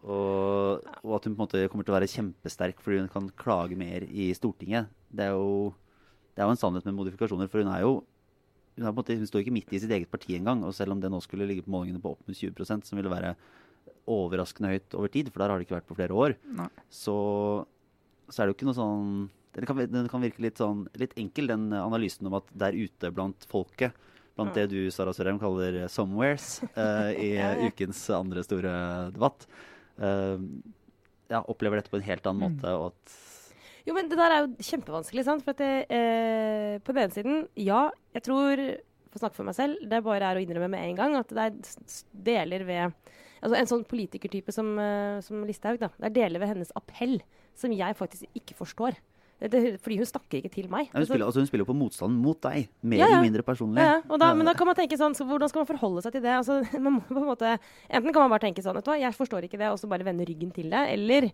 [0.00, 3.28] Og, og at hun på en måte kommer til å være kjempesterk fordi hun kan
[3.38, 4.90] klage mer i Stortinget.
[5.06, 5.70] Det er jo,
[6.34, 7.92] det er jo en sannhet med modifikasjoner, for hun er jo
[8.80, 10.64] hun, er måte, hun står ikke midt i sitt eget parti engang.
[10.64, 13.12] Og selv om det nå skulle ligge på målingene på opp mot 20% som ville
[13.12, 13.34] være
[14.10, 16.36] overraskende høyt over tid, for der har det ikke vært på flere år,
[16.92, 17.16] så,
[18.28, 19.12] så er det jo ikke noe sånn
[19.50, 23.10] Den kan, den kan virke litt sånn litt enkel, den analysen om at der ute
[23.10, 23.96] blant folket,
[24.38, 27.34] blant det du Sara Sørheim kaller 'somewheres' uh, i
[27.68, 28.72] ukens andre store
[29.16, 29.48] debatt,
[30.00, 30.40] Uh,
[31.30, 32.70] ja, opplever dette på en helt annen måte.
[32.74, 33.16] og at
[33.86, 35.44] Jo, men det der er jo kjempevanskelig, sant?
[35.44, 38.64] For at det, eh, på den ene siden, ja, jeg tror
[39.10, 41.32] For å snakke for meg selv, det bare er å innrømme med en gang at
[41.34, 41.54] det er
[42.14, 42.92] deler ved
[43.40, 45.88] Altså en sånn politikertype som, eh, som Listhaug, da.
[45.96, 47.20] Det er deler ved hennes appell
[47.56, 48.98] som jeg faktisk ikke forstår.
[49.40, 50.90] Det, fordi hun snakker ikke til meg.
[50.90, 53.14] Ja, hun, spiller, altså hun spiller på motstanden mot deg, mer Ja, ja.
[53.14, 53.80] eller mindre personlig.
[53.80, 56.02] Ja, ja, og da, men da kan man tenke sånn, så hvordan skal man forholde
[56.04, 56.34] seg til det?
[56.36, 57.54] Altså, man en måte,
[57.88, 59.88] enten kan man bare tenke sånn, vet du hva, jeg forstår ikke det, og så
[59.88, 61.30] bare vende ryggen til det, eller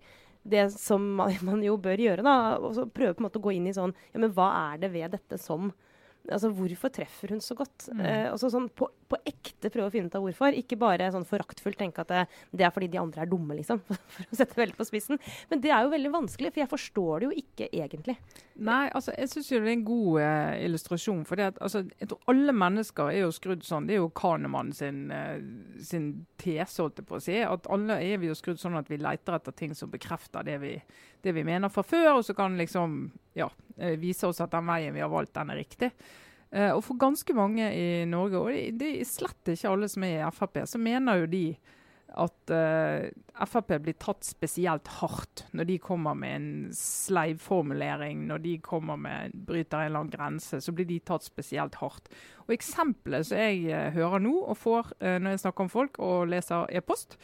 [0.46, 3.46] det som man, man jo bør gjøre da, og så prøve på en måte å
[3.48, 5.72] gå inn i sånn, ja, men hva er det ved dette som,
[6.32, 7.88] altså hvorfor treffer hun så godt?
[7.96, 11.10] Eh, og så sånn på, på ekte prøve å finne ut av hvorfor, ikke bare
[11.14, 12.24] sånn foraktfullt tenke at det,
[12.56, 15.20] det er fordi de andre er dumme, liksom, for å sette det veldig på spissen.
[15.50, 18.16] Men det er jo veldig vanskelig, for jeg forstår det jo ikke egentlig.
[18.56, 21.24] Nei, altså, jeg syns det er en god eh, illustrasjon.
[21.28, 23.88] For det at, altså, jeg tror alle mennesker er jo skrudd sånn.
[23.88, 25.36] Det er jo Kahnemann sin, eh,
[25.84, 26.08] sin
[26.40, 27.36] tese, holdt jeg på å si.
[27.44, 30.56] At alle er vi jo skrudd sånn at vi leter etter ting som bekrefter det
[30.62, 30.72] vi,
[31.26, 32.16] det vi mener fra før.
[32.16, 32.98] Og så kan liksom
[33.36, 35.92] ja, viser vise oss at den veien vi har valgt, den er riktig.
[36.50, 40.22] Eh, og for ganske mange i Norge, og det, er slett ikke alle som er
[40.22, 41.46] i Frp, så mener jo de
[42.16, 43.02] at uh,
[43.44, 49.34] Frp blir tatt spesielt hardt når de kommer med en sleivformulering, når de kommer med
[49.34, 52.08] bryter en eller annen grense, så blir de tatt spesielt hardt.
[52.46, 56.00] Og Eksempelet som jeg uh, hører nå og får uh, når jeg snakker om folk
[56.06, 57.18] og leser e-post,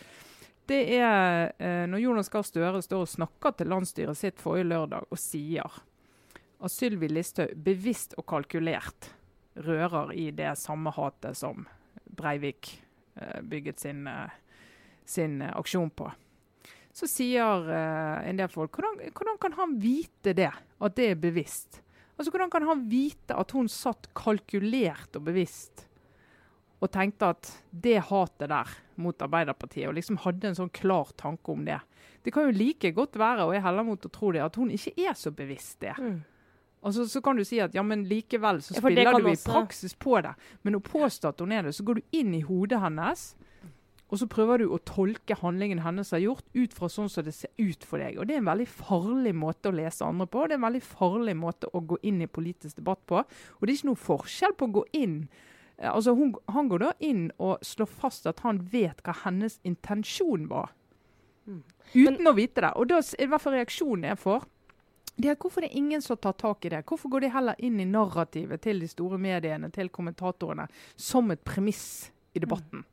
[0.71, 5.09] det er eh, når Jonas Gahr Støre står og snakker til landsstyret sitt forrige lørdag
[5.11, 5.81] og sier
[6.63, 9.11] at Sylvi Listhaug bevisst og kalkulert
[9.67, 11.67] rører i det samme hatet som
[12.13, 12.71] Breivik
[13.17, 14.35] eh, bygget sin, eh,
[15.05, 16.11] sin eh, aksjon på.
[16.93, 21.79] Så sier en del folk hvordan, hvordan kan han vite det, at det er bevisst?
[22.19, 25.87] Altså Hvordan kan han vite at hun satt kalkulert og bevisst
[26.83, 28.71] og tenkte at det hatet der
[29.01, 31.79] mot Arbeiderpartiet, og liksom hadde en sånn klar tanke om det.
[32.27, 34.73] Det kan jo like godt være, og jeg heller mot å tro det, at hun
[34.75, 35.95] ikke er så bevisst det.
[36.83, 39.53] Altså, så kan du si at ja, men likevel så Ja, spiller du i også-
[39.53, 40.35] praksis på det.
[40.65, 43.35] Men å påstå at hun er det, så går du inn i hodet hennes,
[44.11, 47.33] og så prøver du å tolke handlingen hennes har gjort ut fra sånn som det
[47.35, 48.19] ser ut for deg.
[48.19, 50.43] Og Det er en veldig farlig måte å lese andre på.
[50.49, 53.17] Det er en veldig farlig måte å gå inn i politisk debatt på.
[53.23, 55.29] Og det er ikke noe forskjell på å gå inn
[55.79, 59.59] eh, Altså, hun, Han går da inn og slår fast at han vet hva hennes
[59.65, 60.71] intensjon var.
[61.95, 62.73] Uten å vite det.
[62.77, 64.45] Og da i hvert fall reaksjonen jeg får,
[65.21, 66.85] er hvorfor det er ingen som tar tak i det.
[66.89, 71.45] Hvorfor går de heller inn i narrativet til de store mediene, til kommentatorene, som et
[71.45, 72.87] premiss i debatten?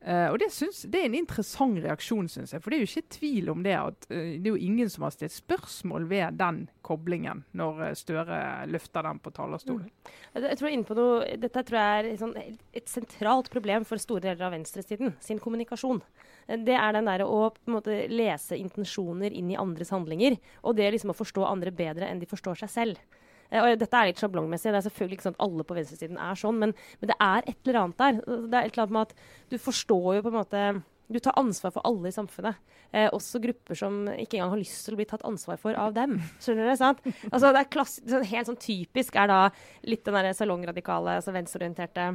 [0.00, 2.62] Eh, og det, syns, det er en interessant reaksjon, syns jeg.
[2.62, 5.04] For det er jo ikke tvil om det at uh, det er jo ingen som
[5.04, 8.38] har stilt spørsmål ved den koblingen, når eh, Støre
[8.70, 9.88] løfter den på talerstolen.
[9.90, 10.44] Mm.
[10.46, 12.36] jeg tror inne på noe, Dette tror jeg er sånn,
[12.78, 16.00] et sentralt problem for store deler av venstresiden sin kommunikasjon.
[16.48, 20.38] Det er den derre å måte lese intensjoner inn i andres handlinger.
[20.64, 23.24] Og det liksom å forstå andre bedre enn de forstår seg selv.
[23.50, 24.70] Eh, og dette er litt sjablongmessig.
[24.72, 27.42] Det er selvfølgelig ikke sånn at alle på venstresiden er sånn, men, men, det er
[27.42, 28.22] et eller annet der.
[28.24, 30.68] Det er et eller annet med at du forstår jo på en måte
[31.08, 32.58] Du tar ansvar for alle i samfunnet.
[32.92, 35.94] Eh, også grupper som ikke engang har lyst til å bli tatt ansvar for av
[35.96, 36.18] dem.
[36.44, 36.76] Skjønner dere?
[36.76, 37.00] sant?
[37.30, 39.38] Altså, det er klass, sånn, Helt sånn typisk er da
[39.88, 42.10] litt den derre salongradikale, altså venstreorienterte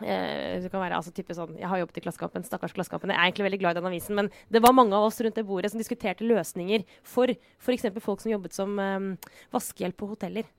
[0.00, 3.12] det kan være altså, type sånn, Jeg har jobbet i Klassekampen, stakkars Klassekampen.
[3.12, 5.38] Jeg er egentlig veldig glad i den avisen, men det var mange av oss rundt
[5.38, 7.86] det bordet som diskuterte løsninger for f.eks.
[8.02, 9.12] folk som jobbet som um,
[9.54, 10.50] vaskehjelp på hoteller.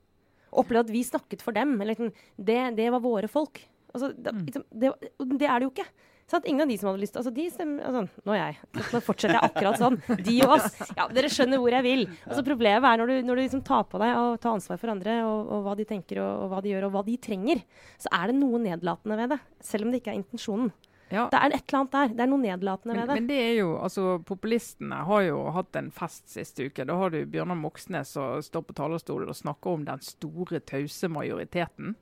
[0.55, 1.75] Opplevde at vi snakket for dem.
[1.75, 3.59] Eller, liksom, det, det var våre folk.
[3.91, 4.45] Altså, det, mm.
[4.47, 4.93] liksom, det,
[5.35, 5.89] det er det jo ikke.
[6.25, 6.45] Sant?
[6.49, 8.85] Ingen av de som hadde lyst altså de stemmer, altså, Nå er jeg.
[8.95, 9.99] Nå fortsetter jeg akkurat sånn.
[10.25, 10.79] De og oss.
[10.97, 12.07] Ja, dere skjønner hvor jeg vil.
[12.25, 14.93] Altså Problemet er når du, når du liksom tar på deg å ta ansvar for
[14.95, 17.61] andre, og, og hva de tenker og, og, hva de gjør, og hva de trenger,
[18.01, 19.39] så er det noe nedlatende ved det.
[19.69, 20.73] Selv om det ikke er intensjonen.
[21.11, 21.27] Ja.
[21.29, 22.15] Det er et eller annet der.
[22.15, 23.19] Det er noe nedlatende men, ved det.
[23.19, 26.87] Men det er jo, altså Populistene har jo hatt en fest siste uke.
[26.89, 31.11] Da har du Bjørnar Moxnes som står på talerstolen og snakker om den store, tause
[31.13, 31.93] majoriteten.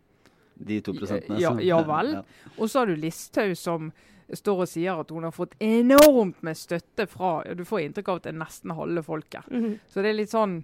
[0.56, 1.42] De to prosentene?
[1.42, 2.16] Ja, ja vel.
[2.22, 2.52] Ja.
[2.56, 3.92] Og så har du Listhaug som
[4.40, 8.22] står og sier at hun har fått enormt med støtte fra Du får inntrykk av
[8.22, 9.50] at det er nesten halve folket.
[9.52, 9.78] Mm -hmm.
[9.88, 10.64] Så det er litt sånn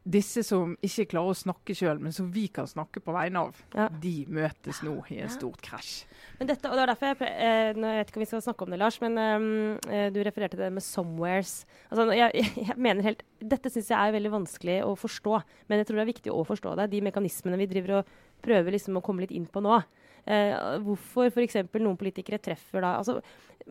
[0.00, 3.58] Disse som ikke klarer å snakke sjøl, men som vi kan snakke på vegne av,
[3.76, 3.88] ja.
[4.00, 6.06] de møtes nå i en stort krasj.
[6.38, 8.64] Men dette, og det er derfor jeg, eh, jeg vet ikke om vi skal snakke
[8.64, 9.78] om det, Lars, men um,
[10.14, 11.66] du refererte det med 'somewheres'.
[11.90, 12.30] Altså, jeg,
[12.68, 16.02] jeg, mener helt, Dette syns jeg er veldig vanskelig å forstå, men jeg tror det
[16.02, 16.90] er viktig å forstå det.
[16.90, 18.04] De mekanismene vi driver og
[18.40, 19.82] prøver liksom å komme litt inn på nå.
[20.28, 21.62] Eh, hvorfor f.eks.
[21.80, 23.20] noen politikere treffer da altså,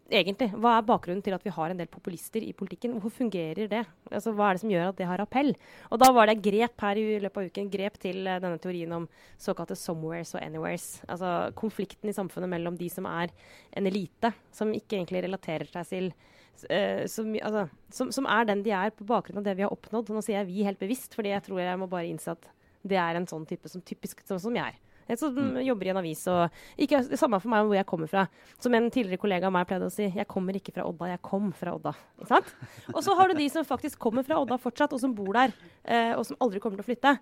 [0.09, 2.93] Egentlig, hva er bakgrunnen til at vi har en del populister i politikken?
[2.95, 3.81] Hvorfor fungerer det?
[4.07, 5.49] Altså, hva er det som gjør at det har appell?
[5.89, 8.93] Og da var det grep her i løpet av uken grep til eh, denne teorien
[8.95, 9.07] om
[9.41, 10.87] såkalte somewheres og anywheres.
[11.09, 13.33] Altså konflikten i samfunnet mellom de som er
[13.77, 18.63] en elite, som ikke egentlig relaterer seg til uh, som, altså, som, som, er den
[18.65, 20.13] de er på bakgrunn av det vi har oppnådd.
[20.15, 22.49] Nå sier jeg vi helt bevisst, fordi jeg tror jeg må bare innse at
[22.87, 24.79] det er en sånn type som typisk sånn som jeg er.
[25.09, 25.59] Jeg som mm.
[25.65, 26.21] jobber i en avis.
[26.29, 28.27] og ikke, Samme for meg hvor jeg kommer fra.
[28.61, 31.23] Som en tidligere kollega av meg pleide å si, jeg kommer ikke fra Odda, jeg
[31.25, 31.95] kom fra Odda.
[32.19, 32.55] Ikke sant?
[32.93, 35.55] Og så har du de som faktisk kommer fra Odda fortsatt, og som bor der,
[35.83, 37.15] eh, og som aldri kommer til å flytte.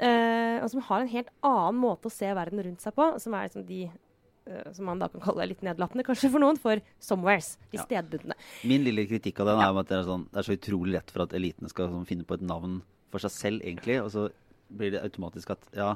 [0.00, 3.36] Eh, og som har en helt annen måte å se verden rundt seg på, som
[3.36, 6.80] er liksom de uh, som man da kan kalle litt nedlatende kanskje for noen, for
[7.04, 7.54] somewheres.
[7.70, 7.84] De ja.
[7.86, 8.36] stedbundne.
[8.68, 11.12] Min lille kritikk av den er at det er, sånn, det er, så utrolig lett
[11.12, 12.80] for at elitene skal sånn, finne på et navn
[13.12, 14.00] for seg selv, egentlig.
[14.02, 14.30] Og så
[14.70, 15.92] blir det automatisk at ja,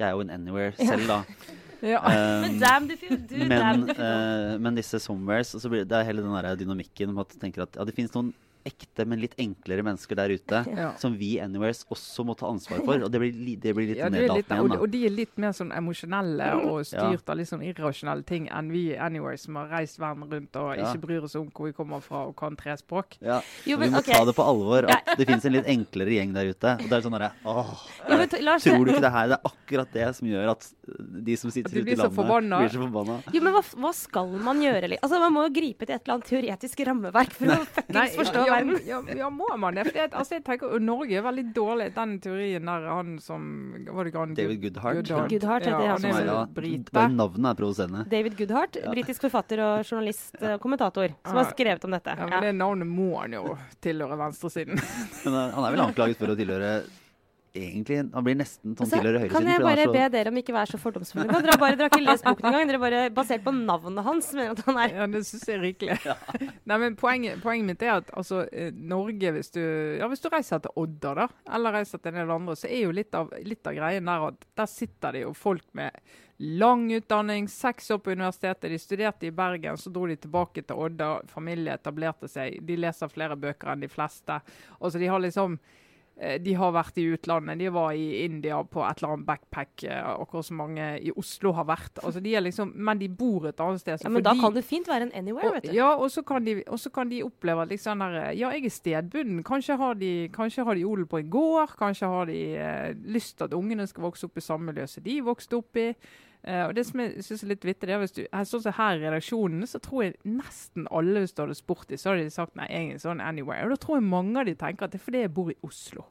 [0.00, 1.22] jeg er jo en anywhere selv, da.
[1.80, 2.00] Ja.
[2.04, 5.96] Um, men damn if you do, men, uh, men disse somewheres så blir det, det
[5.96, 8.34] er hele den der dynamikken om at du tenker at ja, det finnes noen
[8.66, 10.90] ekte, men litt enklere mennesker der ute ja.
[11.00, 13.04] som vi Anywheres også må ta ansvar for.
[13.06, 14.74] Og det blir, det blir litt ja, nedlatende igjen.
[14.76, 17.32] Og, og, de er litt mer sånn emosjonelle og styrt ja.
[17.32, 21.02] av litt sånn irrasjonelle ting enn vi Anywheres som har reist verden rundt og ikke
[21.06, 23.16] bryr oss om hvor vi kommer fra og kan tre språk.
[23.24, 24.16] Ja, jo, men, Vi må okay.
[24.16, 26.76] ta det på alvor at det finnes en litt enklere gjeng der ute.
[26.76, 27.72] Og det er sånn derre Åh,
[28.44, 30.68] Lars, tror du ikke det her det er akkurat det som gjør at
[31.30, 32.10] de som sitter ute i landet, blir så
[32.82, 33.18] forbanna?
[33.32, 34.92] Jo, men hva, hva, skal man gjøre?
[34.98, 38.44] Altså, Man må jo gripe til et eller annet teoretisk rammeverk for å fuckings forstå
[38.50, 38.78] verden.
[38.86, 39.86] Ja, ja, må man det?
[39.88, 43.48] For altså, jeg tenker, Norge er veldig dårlig den teorien der han som
[43.90, 45.00] var det han, David Goodhart.
[45.00, 48.04] Goodhart, Goodhart ja, han, som er, ja, Navnet er provoserende.
[48.10, 52.16] David Goodhart, britisk forfatter og journalist og kommentator, som har skrevet om dette.
[52.18, 54.80] Ja, men Det navnet må han jo tilhøre venstresiden.
[55.24, 56.74] men han er vel anklaget for å tilhøre
[57.54, 59.34] egentlig Han blir nesten sånn tilhører høyresiden.
[59.36, 59.94] Kan jeg bare så...
[59.94, 61.26] be dere om ikke være så fordomsfulle?
[61.30, 62.70] Dere har bare dere har ikke lest boken engang.
[62.70, 65.62] Dere bare basert på navnet hans mener at han er Ja, det syns jeg er
[65.64, 65.98] rikelig.
[66.06, 66.16] Ja.
[66.70, 69.60] Nei, men poenget, poenget, mitt er at altså, eh, Norge, hvis du,
[69.98, 72.84] ja, hvis du reiser til Odda, da, eller reiser til en del andre, så er
[72.84, 75.96] jo litt av, litt av greien der at der sitter det jo folk med
[76.40, 78.70] lang utdanning, seks år på universitetet.
[78.72, 81.10] De studerte i Bergen, så dro de tilbake til Odda.
[81.28, 82.62] Familie etablerte seg.
[82.64, 84.38] De leser flere bøker enn de fleste.
[84.78, 85.58] Altså, de har liksom
[86.42, 87.58] de har vært i utlandet.
[87.58, 91.54] De var i India på et eller annet backpack, eh, akkurat som mange i Oslo
[91.56, 92.02] har vært.
[92.04, 94.04] Altså, de liksom, men de bor et annet sted.
[94.04, 95.74] Ja, men da kan det fint være en anywhere, og, vet du.
[95.76, 96.58] Ja, og så kan de,
[96.94, 99.42] kan de oppleve at liksom der, Ja, jeg er stedbunden.
[99.46, 101.76] Kanskje har de, kanskje har de odel på en gård.
[101.78, 105.06] Kanskje har de eh, lyst til at ungene skal vokse opp i samme miljø som
[105.06, 105.94] de vokste opp i.
[106.40, 108.76] Uh, og det som jeg synes er litt vittig, det er hvis du, sånn som
[108.78, 112.24] Her i redaksjonen så tror jeg nesten alle hvis du hadde spurt dem, så hadde
[112.24, 113.66] de sagt nei, egentlig sånn anywhere.
[113.66, 115.58] Og da tror jeg mange av de tenker at det er fordi jeg bor i
[115.66, 116.06] Oslo.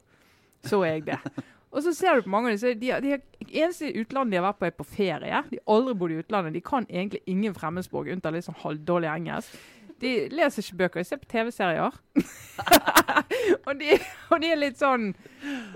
[0.66, 1.18] Så er jeg det.
[1.70, 3.18] Og så ser du på mange av dem, de, de,
[3.62, 5.42] eneste utlandet de har vært på, er på ferie.
[5.50, 6.56] De har aldri bodd i utlandet.
[6.56, 9.54] De kan egentlig ingen fremmedspråk, unntatt litt sånn halvdårlig engelsk.
[10.00, 11.98] De leser ikke bøker, de ser på TV-serier.
[13.68, 13.98] og, de,
[14.30, 15.10] og, de, er litt sånn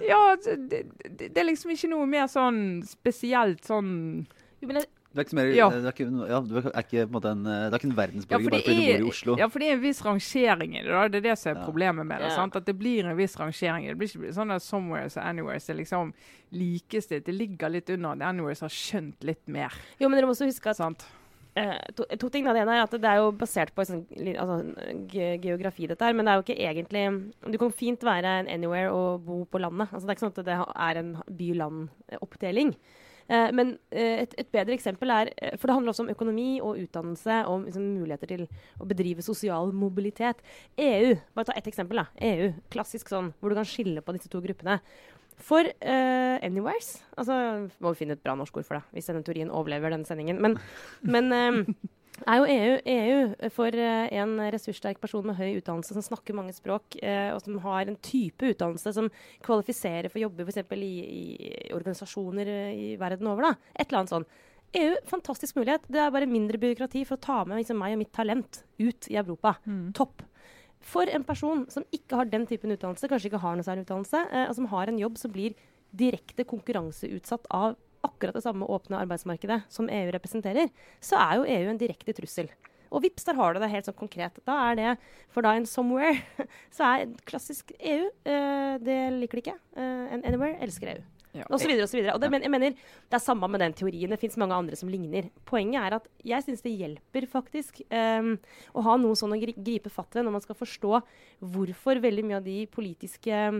[0.02, 0.56] Ja, det,
[1.04, 3.92] det, det, er liksom ikke noe mer sånn spesielt sånn
[4.64, 5.68] jo, men Du er ikke, mer, Ja.
[5.70, 7.96] du er ikke, ja, du er ikke på en måte en, det er ikke en
[8.00, 9.37] verdensborger ja, bare fordi fordi du er- bor i Oslo.
[9.38, 10.90] Ja, for det er en viss rangering i det.
[10.90, 11.03] da.
[11.09, 12.31] Det er det som er problemet med det.
[12.33, 12.35] Ja.
[12.35, 12.57] sant?
[12.57, 13.87] At det blir en viss rangering.
[13.87, 16.12] Det blir ikke sånn at somewheres og anywheres er liksom
[16.53, 17.24] likestilt.
[17.24, 19.70] Det ligger litt under at anywheres har skjønt litt mer.
[20.00, 21.05] Jo, men dere må også huske at sant?
[21.57, 22.42] eh, to, to ting.
[22.44, 26.12] Det ene er at det er jo basert på sånn, altså, ge geografi, dette her.
[26.12, 29.61] Men det er jo ikke egentlig Du kan fint være en anywhere og bo på
[29.61, 29.87] landet.
[29.92, 32.74] Altså, det er ikke sånn at det er en by-land-oppdeling.
[33.28, 36.48] Eh, men eh, et, et bedre eksempel er eh, For det handler også om økonomi
[36.60, 37.40] og utdannelse.
[37.50, 38.46] Og liksom, muligheter til
[38.80, 40.44] å bedrive sosial mobilitet.
[40.80, 42.02] EU, bare ta ett eksempel.
[42.02, 42.06] da.
[42.30, 44.80] EU, Klassisk sånn hvor du kan skille på disse to gruppene.
[45.42, 47.34] For uh, Anywheres altså,
[47.82, 50.38] Må vi finne et bra norsk ord for det, hvis denne teorien overlever denne sendingen.
[50.42, 50.54] Men,
[51.02, 51.58] men eh,
[52.22, 56.55] er jo EU, EU for eh, en ressurssterk person med høy utdannelse som snakker mange
[56.55, 59.11] språk, eh, og som har en type utdannelse som
[59.44, 60.62] kvalifiserer for jobber f.eks.
[60.79, 63.48] I, i organisasjoner eh, i verden over.
[63.48, 63.72] da.
[63.74, 64.29] Et eller annet sånn.
[64.74, 65.85] EU, fantastisk mulighet.
[65.90, 69.11] Det er bare mindre byråkrati for å ta med liksom, meg og mitt talent ut
[69.11, 69.57] i Europa.
[69.94, 70.24] Topp.
[70.85, 74.22] For en person som ikke har den typen utdannelse, kanskje ikke har noe særlig utdannelse,
[74.31, 75.57] eh, og som har en jobb som blir
[75.94, 80.70] direkte konkurranseutsatt av akkurat det samme åpne arbeidsmarkedet som EU representerer,
[81.02, 82.52] så er jo EU en direkte trussel.
[82.94, 84.38] Og vips, der har du det helt sånn konkret.
[84.46, 84.92] Da er det
[85.34, 86.20] for da en somewhere,
[86.76, 89.58] så er klassisk EU uh, Det liker de ikke.
[89.74, 91.02] Eh, en anywhere elsker EU.
[91.34, 91.46] Ja.
[91.50, 92.14] Og så videre og så videre.
[92.14, 92.74] Og det, men, jeg mener,
[93.10, 94.12] det er samme med den teorien.
[94.12, 95.26] Det fins mange andre som ligner.
[95.48, 98.36] Poenget er at jeg syns det hjelper faktisk um,
[98.70, 101.00] å ha noe sånn å gripe fatt ved når man skal forstå
[101.54, 103.58] hvorfor veldig mye av de politiske eh,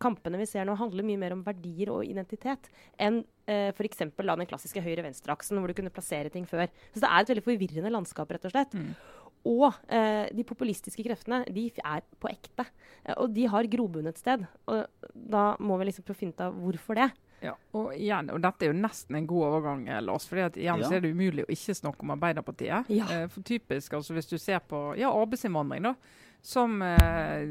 [0.00, 3.98] kampene vi ser nå, handler mye mer om verdier og identitet enn eh, f.eks.
[4.16, 6.66] den klassiske høyre-venstre-aksen, hvor du kunne plassere ting før.
[6.94, 8.74] Så det er et veldig forvirrende landskap, rett og slett.
[8.74, 8.94] Mm.
[9.46, 12.66] Og eh, de populistiske kreftene de er på ekte.
[13.04, 14.42] Eh, og de har grobunn et sted.
[14.66, 17.10] Og da må vi liksom prøve å finne ut av hvorfor det.
[17.44, 20.26] Ja, og igjen, og dette er jo nesten en god overgang, eh, Lars.
[20.26, 20.88] fordi at igjen Ja.
[20.88, 22.88] så er det umulig å ikke snakke om Arbeiderpartiet.
[22.88, 23.06] Ja.
[23.12, 25.94] Eh, for typisk, altså Hvis du ser på ja, arbeidsinnvandring, da,
[26.42, 27.46] som eh,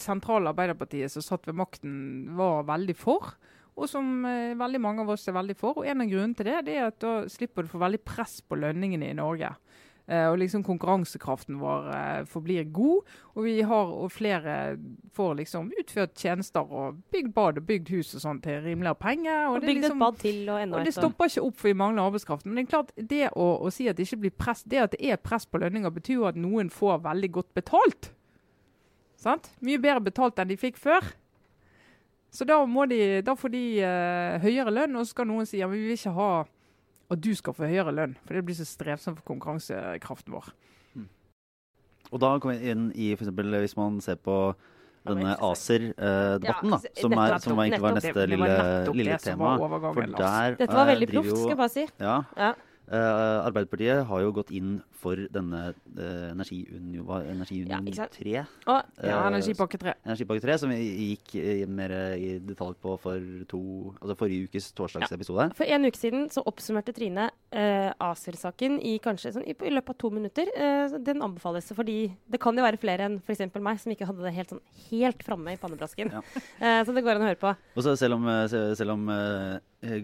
[0.00, 1.94] sentrale Arbeiderpartiet som satt ved makten,
[2.38, 3.34] var veldig for.
[3.76, 5.80] Og som eh, veldig mange av oss er veldig for.
[5.80, 8.40] Og En av grunnene til det, det er at da slipper du få veldig press
[8.40, 9.52] på lønningene i Norge.
[10.08, 14.76] Eh, og liksom konkurransekraften vår eh, forblir god, og vi har og flere
[15.16, 19.48] får liksom utført tjenester og bygd bad og bygd hus og sånn til rimeligere penger.
[19.48, 21.58] Og Og, det, bygd liksom, et bad til og enda og det stopper ikke opp
[21.58, 22.46] for vi mangler arbeidskraft.
[22.46, 24.94] Men det er klart, det å, å si at det ikke blir press, det at
[24.94, 28.12] det er press på lønninger, betyr jo at noen får veldig godt betalt.
[29.20, 29.48] Sant?
[29.64, 31.06] Mye bedre betalt enn de fikk før.
[32.32, 35.62] Så da, må de, da får de uh, høyere lønn, og så skal noen si
[35.62, 36.30] ja, men vi vil ikke ha
[37.06, 40.50] at du skal få høyere lønn, for det blir så strevsomt for konkurransekraften vår.
[42.12, 43.30] Og da kommer vi inn i f.eks.
[43.32, 44.36] hvis man ser på
[45.06, 49.52] denne ACER-debatten, Ja, som, er, nettopp, som var egentlig var neste nettopp, lille, lille tema.
[49.62, 51.86] var For der Dette var eh, veldig proft, skal jeg bare si.
[52.02, 52.54] Ja, Ja.
[52.90, 58.46] Eh, Arbeiderpartiet har jo gått inn for denne uh, Energiunion hva- Ja, Energiunion ikke 3.
[58.66, 59.94] Og Ja, Eh, Energipakke 3.
[60.06, 60.78] Energipakke 3, som vi
[61.16, 63.60] gikk eh, mer i detalj på for to,
[64.00, 65.50] altså forrige ukes torsdagsepisode.
[65.54, 69.94] For en uke siden så oppsummerte Trine eh, ACER-saken i kanskje sånn, i, i løpet
[69.94, 70.48] av to minutter.
[70.56, 73.44] Eh, den anbefales, fordi det kan jo være flere enn f.eks.
[73.60, 76.10] meg, som ikke hadde det helt, sånn, helt framme i pannebrasken.
[76.16, 76.24] Ja.
[76.56, 77.50] Eh, så det går an å høre på.
[77.76, 79.58] Og så selv om, eh, selv om eh,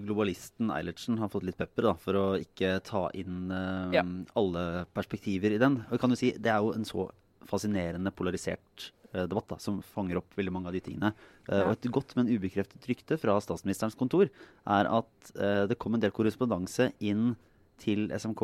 [0.05, 4.03] globalisten Eilertsen har fått litt pepper da, for å ikke ta inn uh, Ja.
[4.39, 5.81] alle perspektiver i den.
[5.91, 7.09] Og kan du si, Det er jo en så
[7.49, 11.13] fascinerende polarisert uh, debatt da, som fanger opp veldig mange av de tingene.
[11.49, 11.65] Uh, Ja.
[11.67, 14.29] Og Et godt, men ubekreftet rykte fra statsministerens kontor
[14.67, 17.35] er at eh, det kom en del korrespondanse inn
[17.83, 18.43] til SMK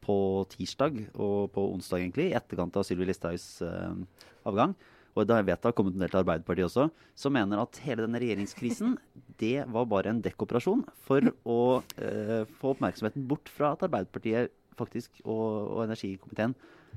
[0.00, 0.16] på
[0.48, 3.94] tirsdag og på onsdag, egentlig, i etterkant av Sylvi Listhaugs eh,
[4.46, 4.74] avgang.
[5.14, 7.78] Og da jeg vet det har kommet en del til Arbeiderpartiet også, som mener at
[7.84, 8.96] hele denne regjeringskrisen
[9.42, 11.60] det var bare en dekkoperasjon for å
[11.98, 16.56] eh, få oppmerksomheten bort fra at Arbeiderpartiet faktisk og, og energikomiteen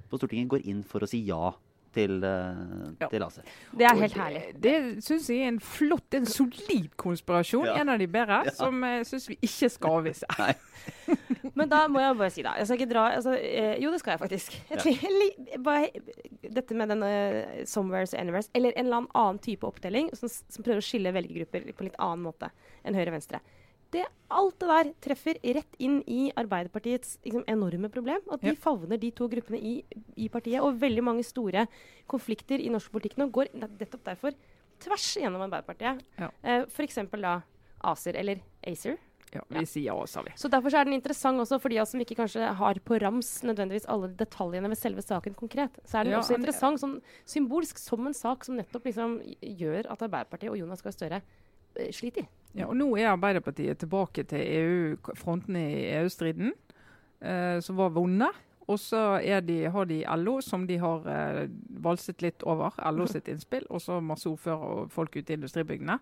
[0.10, 1.52] på Stortinget går inn for å si ja
[1.98, 2.62] til, eh,
[3.02, 3.10] Ja.
[3.12, 3.50] til laser.
[3.78, 4.44] Det er helt herlig.
[4.54, 7.66] Det, det syns jeg er en flott, en solid konspirasjon.
[7.66, 7.80] Ja.
[7.82, 8.56] En av de bedre, Ja.
[8.56, 10.30] som jeg syns vi ikke skal avvise.
[11.58, 12.54] Men da må jeg bare si, da.
[12.60, 14.58] Jeg skal ikke dra altså, eh, Jo, det skal jeg faktisk.
[14.70, 15.90] Jeg bare,
[16.44, 20.66] dette med denne uh, Somewheres og Anywheres, eller en eller annen type oppdeling som, som
[20.66, 22.52] prøver å skille velgergrupper på en litt annen måte
[22.86, 23.42] enn høyre-venstre.
[23.92, 28.20] Det, alt det der treffer rett inn i Arbeiderpartiets liksom, enorme problem.
[28.32, 28.60] At de Ja.
[28.60, 29.84] favner de to gruppene i,
[30.18, 30.62] i partiet.
[30.62, 31.68] Og veldig mange store
[32.08, 34.34] konflikter i norsk politikk nå går nettopp derfor
[34.80, 36.02] tvers gjennom Arbeiderpartiet.
[36.20, 36.30] Ja.
[36.44, 36.96] Eh, F.eks.
[37.12, 37.42] da
[37.84, 38.98] ACER, eller ACER.
[39.34, 40.32] Ja, vi sier ja, vi.
[40.40, 43.42] Så Derfor så er den interessant også for de som ikke kanskje har på rams
[43.44, 45.76] nødvendigvis alle detaljene ved selve saken konkret.
[45.84, 49.92] Så er den Ja, også interessant sånn symbolsk som en sak som nettopp liksom gjør
[49.92, 51.22] at Arbeiderpartiet og Jonas Gahr Støre
[51.76, 52.28] eh, sliter.
[52.58, 56.54] Ja, og Nå er Arbeiderpartiet tilbake til EU, frontene i EU-striden,
[57.22, 58.30] eh, som var vonde.
[58.68, 61.46] Og så de, har de LO, som de har eh,
[61.84, 62.76] valset litt over.
[62.92, 63.68] LO sitt innspill.
[63.70, 66.00] Og så masse ordførere og folk ute i industribygdene.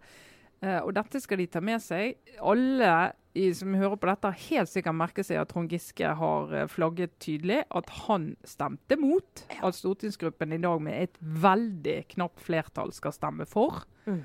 [0.64, 2.16] Eh, og dette skal de ta med seg.
[2.40, 2.92] Alle
[3.36, 6.70] i, som hører på dette, har helt sikkert merket seg at Trond Giske har eh,
[6.72, 12.96] flagget tydelig at han stemte mot at stortingsgruppen i dag med et veldig knapt flertall
[12.96, 13.84] skal stemme for.
[14.08, 14.24] Mm.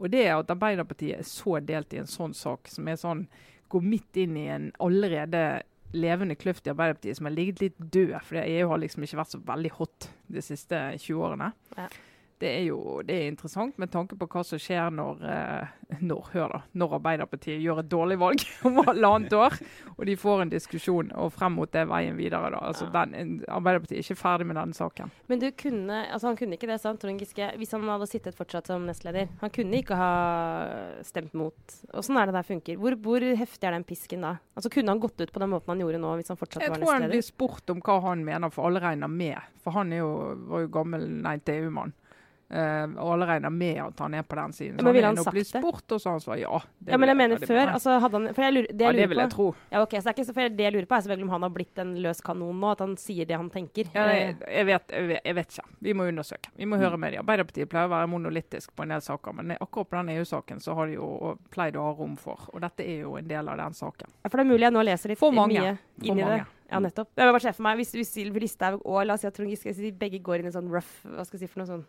[0.00, 3.26] Og det at Arbeiderpartiet er så delt i en sånn sak, som er sånn
[3.70, 5.62] går midt inn i en allerede
[5.94, 8.16] levende kløft i Arbeiderpartiet som har ligget litt død.
[8.26, 11.52] For EU har liksom ikke vært så veldig hot de siste 20 årene.
[11.76, 11.90] Ja
[12.40, 16.28] det er jo det er interessant med tanke på hva som skjer når, eh, når,
[16.32, 19.56] hør da, når Arbeiderpartiet gjør et dårlig valg om halvannet år,
[19.96, 22.52] og de får en diskusjon og frem mot det veien videre.
[22.54, 22.62] da.
[22.70, 25.12] Altså, den, Arbeiderpartiet er ikke ferdig med den saken.
[25.30, 28.38] Men du kunne, altså han kunne ikke det, sant, Trond Giske, hvis han hadde sittet
[28.38, 29.28] fortsatt som nestleder?
[29.44, 30.10] Han kunne ikke ha
[31.06, 31.78] stemt mot.
[31.96, 32.80] Åssen er det der funker?
[32.80, 34.36] Hvor, hvor, heftig er den pisken da?
[34.56, 36.72] Altså Kunne han gått ut på den måten han gjorde nå, hvis han fortsatt Jeg
[36.72, 36.88] var nestleder?
[36.88, 39.50] Jeg tror han blir spurt om hva han mener, for alle regner med.
[39.60, 40.08] For han jo,
[40.48, 41.92] var jo gammel nei EU-mann.
[42.50, 44.78] Uh, alle regner med at han er på den siden.
[44.78, 45.44] Så men ville han, han sagt det?
[45.44, 46.62] Sport, og så han svarer ja.
[46.88, 47.70] Ja, men jeg mener jeg før.
[47.76, 49.46] Altså, han, jeg lurer, det jeg ja, det vil jeg tro.
[49.70, 51.54] Ja, ok, så det, ikke så, det jeg lurer på, er selvfølgelig om han har
[51.54, 52.72] blitt en løs kanon nå.
[52.74, 53.92] At han sier det han tenker.
[53.94, 54.34] Ja, jeg,
[54.66, 55.76] vet, vet, jeg, vet, ikke.
[55.86, 56.50] Vi må undersøke.
[56.56, 56.84] Vi må mm.
[56.84, 57.22] høre med dem.
[57.22, 60.74] Arbeiderpartiet pleier å være monolittisk på en del saker, men akkurat på den EU-saken så
[60.78, 62.50] har de jo pleid å ha rom for.
[62.50, 64.10] Og dette er jo en del av den saken.
[64.26, 65.60] For det er mulig jeg nå leser litt for mange.
[65.60, 66.46] mye inn i det.
[66.70, 67.08] Ja, nettopp.
[67.18, 69.34] Jeg vil bare se for meg, Hvis, hvis Sylvi Listhaug og la oss si at
[69.34, 71.70] Trond Giske begge går inn i en sånn rough hva skal jeg si for noe
[71.70, 71.82] sånn,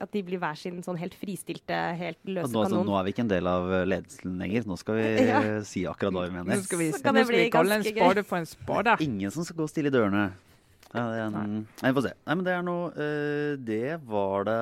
[0.00, 2.80] At de blir hver sin sånn helt fristilte, helt løse nå, kanon.
[2.80, 4.66] Så nå er vi ikke en del av ledelsen lenger.
[4.70, 5.44] Nå skal vi ja.
[5.68, 6.50] si akkurat hva vi mener.
[6.54, 8.98] Nå skal vi, skal nå skal vi kalle en spade for en spade.
[9.04, 10.28] Ingen som skal gå stille i dørene.
[10.94, 11.90] Ja, det er en, nei.
[11.90, 12.14] vi får se.
[12.24, 14.60] Nei, men det er noe uh, Det var det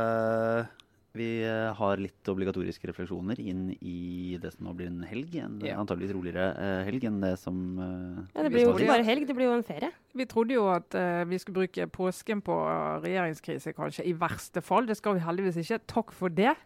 [1.14, 5.36] vi eh, har litt obligatoriske refleksjoner inn i det som nå blir en helg.
[5.38, 5.76] En ja.
[5.78, 9.26] antageligvis roligere uh, helg enn det som uh, Ja, Det blir jo ikke bare helg,
[9.28, 9.92] det blir jo en ferie.
[10.14, 12.58] Vi trodde jo at uh, vi skulle bruke påsken på
[13.06, 14.08] regjeringskrise, kanskje.
[14.10, 14.90] I verste fall.
[14.90, 15.80] Det skal vi heldigvis ikke.
[15.94, 16.56] Takk for det.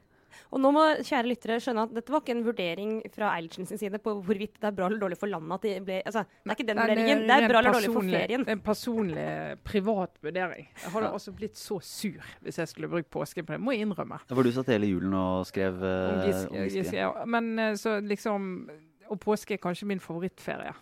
[0.52, 3.80] Og nå må kjære lyttere skjønne at dette var ikke en vurdering fra Eilertsen sin
[3.80, 6.52] side på hvorvidt det er bra eller dårlig for landet at de ble altså, Det
[6.52, 7.24] er ikke den vurderingen.
[7.28, 8.46] Det er bra eller dårlig for ferien.
[8.46, 9.28] Det er en personlig,
[9.68, 10.68] privat vurdering.
[10.82, 11.20] Jeg hadde ja.
[11.20, 13.62] også blitt så sur hvis jeg skulle brukt påsken på det.
[13.62, 14.20] Må jeg innrømme.
[14.30, 16.96] For du satt hele julen og skrev uh, om Giske.
[16.96, 17.12] Ja.
[17.26, 18.68] Men uh, så liksom
[19.08, 20.74] Og påske er kanskje min favorittferie.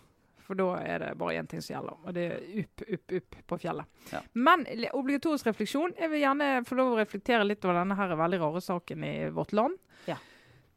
[0.47, 3.37] For da er det bare én ting som gjelder, og det er upp, upp, upp
[3.51, 3.89] på fjellet.
[4.13, 4.21] Ja.
[4.33, 4.63] Men
[4.95, 5.97] obligatorisk refleksjon.
[5.99, 9.13] Jeg vil gjerne få lov å reflektere litt over denne her veldig rare saken i
[9.35, 9.75] vårt land.
[10.07, 10.15] Ja.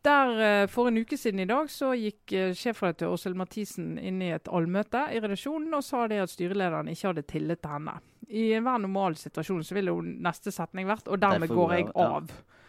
[0.03, 4.23] Der uh, For en uke siden i dag så gikk uh, sjefredaktør Åshild Mathisen inn
[4.25, 7.99] i et allmøte i redaksjonen og sa det at styrelederen ikke hadde tillit til henne.
[8.31, 12.31] I enhver normal situasjon så ville jo neste setning vært 'og dermed går jeg av'.
[12.31, 12.60] Ja.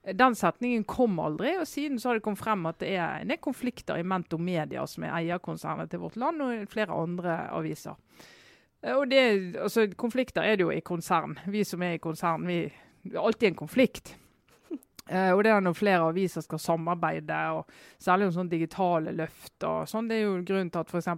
[0.00, 3.32] Den setningen kom aldri, og siden så har det kommet frem at det er en
[3.32, 7.98] del konflikter i Mento Media, som er eierkonsernet til Vårt Land, og flere andre aviser.
[8.82, 11.36] Eh, og det, altså, Konflikter er det jo i konsern.
[11.46, 12.62] Vi som er i konsern, vi
[13.02, 14.16] det er alltid en konflikt.
[15.10, 19.56] Uh, og det er når flere aviser skal samarbeide, og særlig om sånne digitale løft.
[19.64, 20.08] og sånn.
[20.08, 21.08] Det er jo grunnen til at f.eks.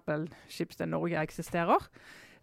[0.49, 1.89] Schibsted Norge eksisterer.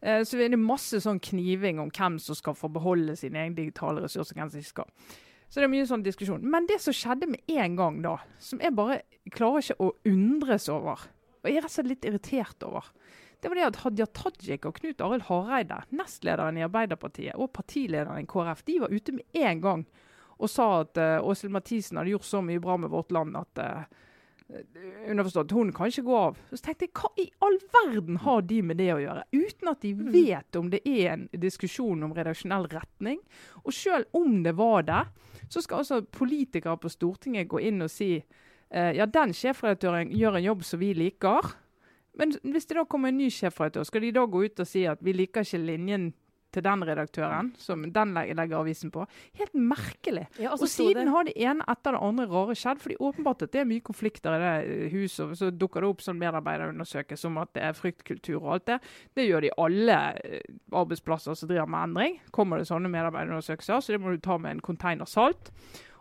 [0.03, 3.55] Uh, så er det masse sånn kniving om hvem som skal få beholde sine egne
[3.55, 4.35] digitale ressurser.
[4.35, 4.91] hvem som ikke skal.
[5.49, 6.43] Så det er mye sånn diskusjon.
[6.45, 9.01] Men det som skjedde med en gang da, som jeg bare
[9.33, 11.07] klarer ikke å undres over,
[11.39, 12.91] og jeg er rett og slett litt irritert over,
[13.39, 18.19] det var det at Hadia Tajik og Knut Arild Hareide, nestlederen i Arbeiderpartiet og partilederen
[18.19, 19.85] i KrF, de var ute med en gang
[20.39, 24.05] og sa at uh, Mathisen hadde gjort så mye bra med vårt land at uh,
[24.49, 26.37] Underforstått, hun kan ikke gå av.
[26.49, 29.25] Så tenkte jeg, hva i all verden har de med det å gjøre?
[29.35, 30.07] Uten at de mm.
[30.15, 33.19] vet om det er en diskusjon om redaksjonell retning.
[33.61, 35.03] Og selv om det var det,
[35.53, 40.39] så skal altså politikere på Stortinget gå inn og si eh, ja, den sjefredaktøren gjør
[40.39, 41.53] en jobb som vi liker.
[42.17, 44.87] Men hvis det da kommer en ny sjefredaktør, skal de da gå ut og si
[44.89, 46.09] at vi liker ikke linjen
[46.53, 49.05] til den redaktøren, som den legger avisen på.
[49.37, 50.25] Helt merkelig.
[50.41, 51.13] Ja, og siden det.
[51.13, 52.81] har det ene etter det andre rare skjedd.
[52.81, 55.29] fordi åpenbart at det er mye konflikter i det huset.
[55.29, 58.79] og Så dukker det opp sånn medarbeiderundersøkelse om at det er fryktkultur og alt det.
[59.15, 60.41] Det gjør de alle eh,
[60.73, 62.19] arbeidsplasser som driver med endring.
[62.31, 65.51] Kommer det sånne medarbeiderundersøkelser, så det må du ta med en container salt.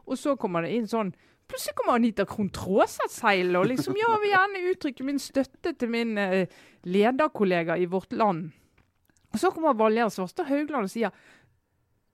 [0.07, 1.15] Og så kommer det inn sånn
[1.49, 5.89] Plutselig kommer Anita Krohn Traaseth seilende og liksom Ja, vil gjerne uttrykke min støtte til
[5.89, 6.45] min eh,
[6.85, 8.51] lederkollega i Vårt Land
[9.33, 11.13] og Så kommer Valgerd Svarstad Haugland og sier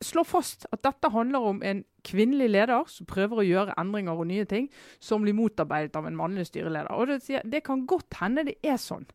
[0.04, 4.28] slår fast at dette handler om en kvinnelig leder som prøver å gjøre endringer og
[4.28, 4.66] nye ting,
[5.00, 6.92] som blir motarbeidet av en mannlig styreleder.
[6.92, 9.06] Og Det, sier, det kan godt hende det er sånn.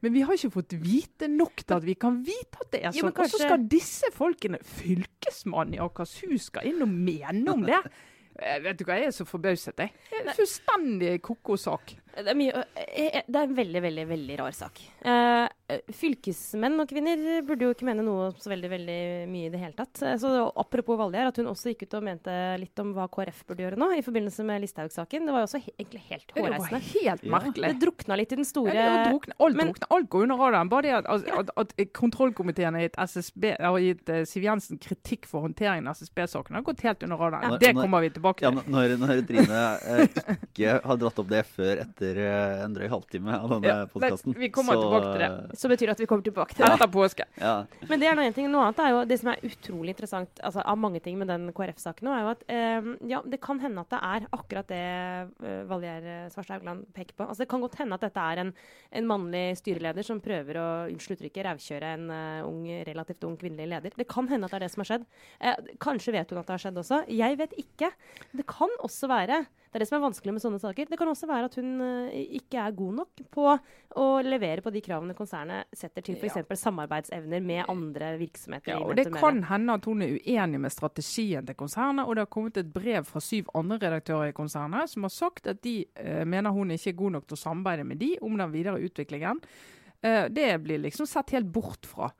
[0.00, 2.94] Men vi har ikke fått vite nok til at vi kan vite at det er
[2.94, 3.10] sånn.
[3.10, 7.82] Og så skal disse folkene, fylkesmannen i Akershus, skal inn og mene om det.
[8.38, 9.90] Eh, vet du hva, jeg er så forbauset, jeg.
[10.12, 11.96] Det er en fullstendig ko-ko sak.
[12.14, 14.78] Det eh, eh, det er en veldig, veldig veldig rar sak.
[15.02, 15.48] Eh,
[15.92, 19.76] fylkesmenn og -kvinner burde jo ikke mene noe så veldig veldig mye i det hele
[19.76, 20.00] tatt.
[20.02, 23.44] Eh, så Apropos Valgjerd, at hun også gikk ut og mente litt om hva KrF
[23.46, 25.26] burde gjøre nå, i forbindelse med Listhaug-saken.
[25.28, 26.80] Det var jo også he egentlig helt Det var hårreisende.
[27.02, 27.30] helt Ja.
[27.38, 27.68] merkelig.
[27.68, 30.36] Det drukna litt i den store Ja, det drukne, alt, men- drukne, alt går under
[30.36, 30.68] radaren.
[30.68, 34.78] Bare det at, at, at, at kontrollkomiteen har gitt, SSB, har gitt uh, Siv Jensen
[34.78, 37.52] kritikk for håndteringen av SSB-saken, har gått helt under radaren.
[37.52, 37.58] Ja.
[37.58, 38.72] Det Når- kommer vi tilbake Ja, til.
[38.72, 43.34] når, når Trine uh, ikke har dratt opp det før etter uh, en drøy halvtime
[43.34, 45.57] av denne Ja, podkasten så tilbake til det.
[45.58, 46.70] Så betyr det at vi kommer tilbake til det.
[46.78, 47.26] Etter påske.
[47.40, 48.48] Ja, Men det er noe en ting.
[48.52, 51.50] Noe annet er jo det som er utrolig interessant altså av mange ting med den
[51.54, 54.84] KrF-saken er jo at eh, ja, det kan hende at det er akkurat det
[55.42, 57.26] uh, Valgjerd Svarstad Haugland peker på.
[57.26, 58.54] Altså Det kan godt hende at dette er en,
[59.00, 63.68] en mannlig styreleder som prøver å unnskyld uttrykket, rævkjøre en uh, ung, relativt ung kvinnelig
[63.72, 63.96] leder.
[63.98, 65.06] Det kan hende at det er det som har skjedd.
[65.40, 67.00] Eh, kanskje vet hun at det har skjedd også.
[67.10, 67.90] Jeg vet ikke.
[68.38, 70.88] Det kan også være det er det som er vanskelig med sånne saker.
[70.88, 73.44] Det kan også være at hun eh, ikke er god nok på
[74.00, 76.40] å levere på de kravene konsernet setter til f.eks.
[76.40, 76.58] Ja.
[76.62, 78.72] samarbeidsevner med andre virksomheter.
[78.72, 82.08] Ja, og Det kan hende at hun er uenig med strategien til konsernet.
[82.08, 85.50] Og det har kommet et brev fra syv andre redaktører i konsernet som har sagt
[85.52, 88.40] at de eh, mener hun ikke er god nok til å samarbeide med de om
[88.40, 89.42] den videre utviklingen.
[89.98, 92.12] Uh, det blir liksom sett helt bort fra.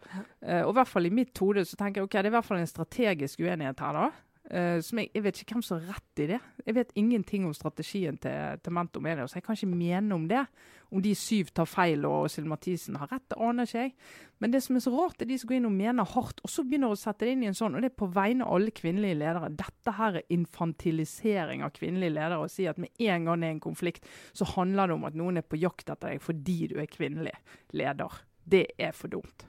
[0.42, 2.34] Uh, og i hvert fall i mitt hode så tenker jeg ok, det er i
[2.34, 4.08] hvert fall en strategisk uenighet her, da.
[4.48, 6.38] Eh, som jeg, jeg vet ikke hvem som har rett i det.
[6.64, 10.24] Jeg vet ingenting om strategien til, til Mento Media, så jeg kan ikke mene om
[10.30, 10.44] det.
[10.88, 13.92] Om de syv tar feil og Silje Mathisen har rett, det aner ikke jeg.
[14.40, 16.52] Men det som er så rart, er de som går inn og mener hardt, og
[16.52, 18.56] så begynner å sette det inn i en sånn, og det er på vegne av
[18.56, 19.50] alle kvinnelige ledere.
[19.58, 22.40] Dette her er infantilisering av kvinnelige ledere.
[22.40, 25.20] Å si at med en gang det er en konflikt, så handler det om at
[25.20, 27.36] noen er på jakt etter deg fordi du er kvinnelig
[27.76, 28.22] leder.
[28.48, 29.44] Det er for dumt.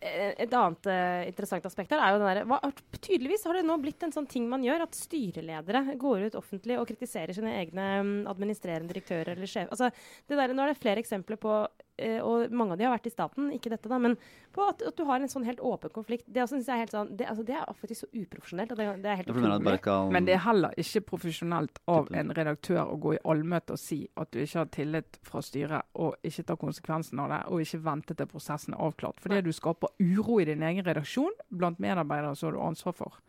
[0.00, 2.58] Et annet uh, interessant aspekt her er jo den der, hva,
[2.96, 6.78] Tydeligvis har det nå blitt en sånn ting man gjør, at styreledere går ut offentlig
[6.80, 9.68] og kritiserer sine egne um, administrerende direktører eller sjef.
[9.74, 9.90] Altså,
[10.28, 11.58] det der, nå er det flere eksempler på
[12.24, 14.16] og mange av de har vært i staten, ikke dette da, men
[14.54, 16.26] på at, at du har en sånn helt åpen konflikt.
[16.26, 18.74] Det, også synes jeg er helt sånn, det, altså, det er faktisk så uprofesjonelt.
[18.74, 19.76] Det, det er helt utrolig.
[19.84, 23.82] kan Men det er heller ikke profesjonelt av en redaktør å gå i allmøte og
[23.82, 27.64] si at du ikke har tillit fra styret, og ikke ta konsekvensen av det, og
[27.64, 29.22] ikke vente til prosessen er avklart.
[29.22, 33.22] Fordi du skaper uro i din egen redaksjon blant medarbeidere som du har ansvar for.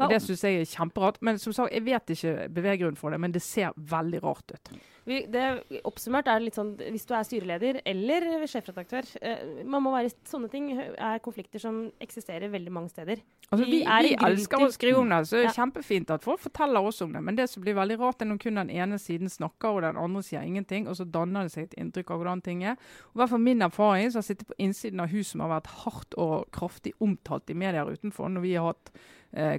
[0.00, 1.18] Og Det syns jeg er kjemperart.
[1.20, 4.70] Men som sagt, jeg vet ikke beveggrunnen for det, men det ser veldig rart ut.
[5.08, 5.42] Vi, det,
[5.88, 10.12] oppsummert er det litt sånn hvis du er styreleder eller sjefredaktør eh, man må være,
[10.28, 13.22] Sånne ting er konflikter som eksisterer veldig mange steder.
[13.50, 15.56] Altså, Vi vi er elsker å skrive om det, så det er Ja.
[15.56, 17.22] kjempefint at folk forteller oss om det.
[17.22, 19.96] Men det som blir veldig rart, er når kun den ene siden snakker, og den
[19.96, 20.86] andre sier ingenting.
[20.86, 22.76] Og så danner det seg et inntrykk av hvordan ting er.
[23.10, 25.72] Og hvert fall min erfaring, som har sittet på innsiden av hus som har vært
[25.84, 28.92] hardt og kraftig omtalt i medier utenfor, når vi har hatt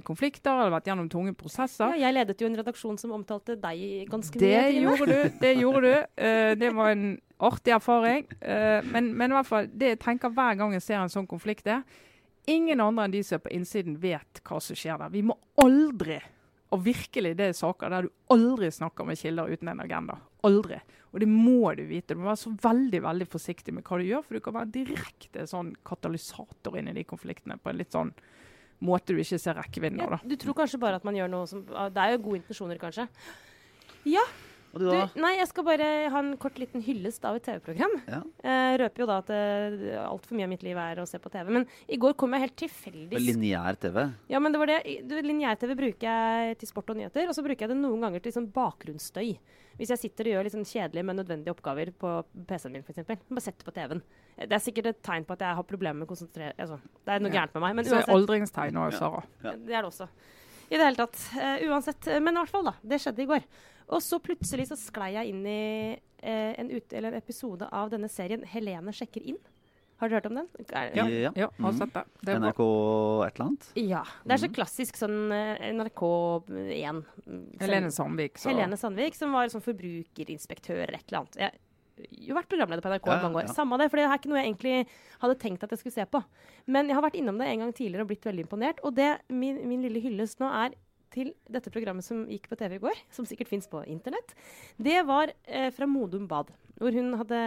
[0.04, 1.94] konflikter eller vært gjennom tunge prosesser.
[1.96, 4.42] Ja, jeg ledet jo en redaksjon som omtalte deg ganske mye.
[4.42, 4.82] Det Trine.
[4.84, 5.20] gjorde du.
[5.44, 5.98] Det gjorde du.
[6.20, 7.06] Uh, det var en
[7.42, 8.26] artig erfaring.
[8.44, 11.30] Uh, men, men i hvert fall, det jeg tenker hver gang jeg ser en sånn
[11.30, 11.82] konflikt, er
[12.50, 15.12] ingen andre enn de som er på innsiden, vet hva som skjer der.
[15.14, 16.18] Vi må aldri,
[16.72, 20.18] og virkelig det er saker der du aldri snakker med kilder uten en agenda.
[20.46, 20.80] Aldri.
[21.12, 22.14] Og det må du vite.
[22.14, 24.72] Du må være så veldig veldig forsiktig med hva du gjør, for du kan være
[24.78, 28.14] direkte sånn katalysator inn i de konfliktene på en litt sånn
[28.82, 30.16] måte du ikke ser rekkevidden av.
[30.16, 32.80] Ja, du tror kanskje bare at man gjør noe som Det er jo gode intensjoner,
[32.82, 33.06] kanskje.
[34.02, 34.32] Og
[34.72, 35.08] du Du, da?
[35.20, 37.94] nei, jeg skal bare ha en kort liten hyllest av et TV-program.
[38.08, 38.20] Ja.
[38.42, 41.30] Eh, røper jo da at uh, altfor mye av mitt liv er å se på
[41.30, 41.50] TV.
[41.52, 43.98] Men i går kom jeg helt tilfeldig Lineær TV?
[44.32, 44.78] Ja, men det var det.
[45.08, 48.20] du, Lineær-TV bruker jeg til sport og nyheter, og så bruker jeg det noen ganger
[48.24, 49.36] til liksom bakgrunnsstøy.
[49.78, 52.10] Hvis jeg sitter og gjør sånn kjedelige, men nødvendige oppgaver på
[52.48, 53.06] PC-en min, f.eks.
[53.08, 54.02] Bare sett på TV-en.
[54.36, 56.76] Eh, Det er sikkert et tegn på at jeg har problemer med å konsentrere altså,
[57.04, 57.40] Det er noe Ja.
[57.40, 57.74] gærent med meg.
[57.76, 58.14] Men Så er uansett.
[58.16, 59.22] aldringstegn òg, Sara.
[59.44, 59.52] Ja.
[59.52, 60.08] Det er det også.
[60.72, 61.18] I det hele tatt.
[61.36, 62.06] Uh, uansett.
[62.08, 62.72] eh, Men i hvert fall, da.
[62.84, 63.42] Det skjedde i går.
[63.92, 67.90] Og så plutselig så sklei jeg inn i eh, en, ut, eller en episode av
[67.92, 69.40] denne serien 'Helene sjekker inn'.
[70.00, 70.48] Har dere hørt om den?
[70.74, 71.04] Er- Ja.
[71.06, 71.30] Ja.
[71.36, 71.78] Ja, har Mhm.
[71.78, 72.04] sett det.
[72.24, 72.48] det er bra.
[72.50, 73.72] NRK et eller annet?
[73.76, 74.02] Ja.
[74.26, 74.54] Det er så Mhm.
[74.54, 77.04] klassisk sånn eh, NRK1.
[77.26, 78.38] mm, Helene Sandvik.
[78.38, 78.48] Så.
[78.50, 81.36] Helene Sandvik, som var sånn forbrukerinspektør eller et eller annet.
[81.36, 83.46] Jeg har jo vært programleder på NRK i Ja, mange år.
[83.46, 83.52] ja.
[83.52, 84.86] Samme det, for det er ikke noe jeg egentlig
[85.20, 86.24] hadde tenkt at jeg skulle se på.
[86.66, 88.78] Men jeg har vært innom det en gang tidligere og blitt veldig imponert.
[88.82, 90.74] Og det, min, min lille hyllest nå er
[91.12, 94.34] til dette programmet som gikk på TV i går, som sikkert fins på internett.
[94.80, 97.42] Det var eh, fra Modum Bad, hvor hun hadde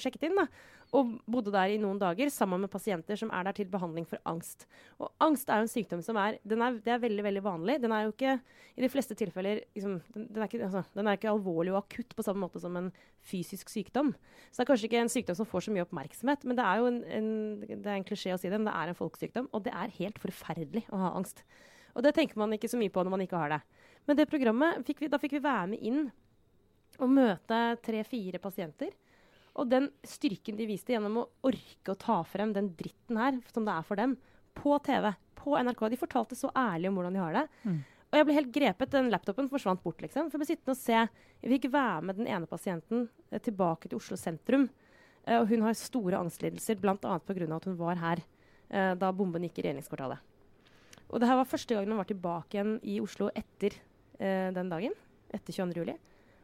[0.00, 0.38] sjekket inn.
[0.42, 0.48] da,
[0.94, 4.20] og bodde der i noen dager sammen med pasienter som er der til behandling for
[4.30, 4.66] angst.
[5.02, 7.78] Og angst er jo en sykdom som er, er, det er veldig veldig vanlig.
[7.82, 11.10] Den er jo ikke i de fleste tilfeller liksom, den, den, er ikke, altså, den
[11.10, 12.92] er ikke alvorlig og akutt på samme måte som en
[13.26, 14.14] fysisk sykdom.
[14.50, 16.80] Så det er kanskje ikke en sykdom som får så mye oppmerksomhet, men det er
[16.80, 17.30] jo en, en,
[17.66, 19.50] det er en klisjé å si det, men det er en folkesykdom.
[19.50, 21.42] Og det er helt forferdelig å ha angst.
[21.94, 23.60] Og det tenker man ikke så mye på når man ikke har det.
[24.04, 26.04] Men det programmet, fikk vi, da fikk vi være med inn
[27.02, 28.92] og møte tre-fire pasienter.
[29.54, 33.66] Og den styrken de viste gjennom å orke å ta frem den dritten her, som
[33.66, 34.16] det er for dem,
[34.54, 35.84] på TV, på NRK.
[35.92, 37.44] De fortalte så ærlig om hvordan de har det.
[37.62, 37.78] Mm.
[38.10, 38.92] Og jeg ble helt grepet.
[38.94, 40.28] Den laptopen forsvant bort, liksom.
[40.30, 40.98] For jeg ble sittende og se
[41.44, 44.68] Jeg fikk være med den ene pasienten eh, tilbake til Oslo sentrum.
[45.26, 46.96] Eh, og hun har store angstlidelser, bl.a.
[46.96, 47.48] pga.
[47.56, 48.22] at hun var her
[48.70, 50.22] eh, da bomben gikk i regjeringskvartalet.
[51.10, 53.76] Og det her var første gangen hun var tilbake igjen i Oslo etter
[54.18, 54.94] eh, den dagen.
[55.34, 55.82] Etter 22.
[55.82, 55.94] juli.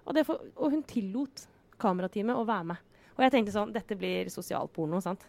[0.04, 1.44] Og, for, og hun tillot
[1.80, 2.88] kamerateamet å være med.
[3.16, 5.26] Og jeg tenkte sånn Dette blir sosialporno, sant?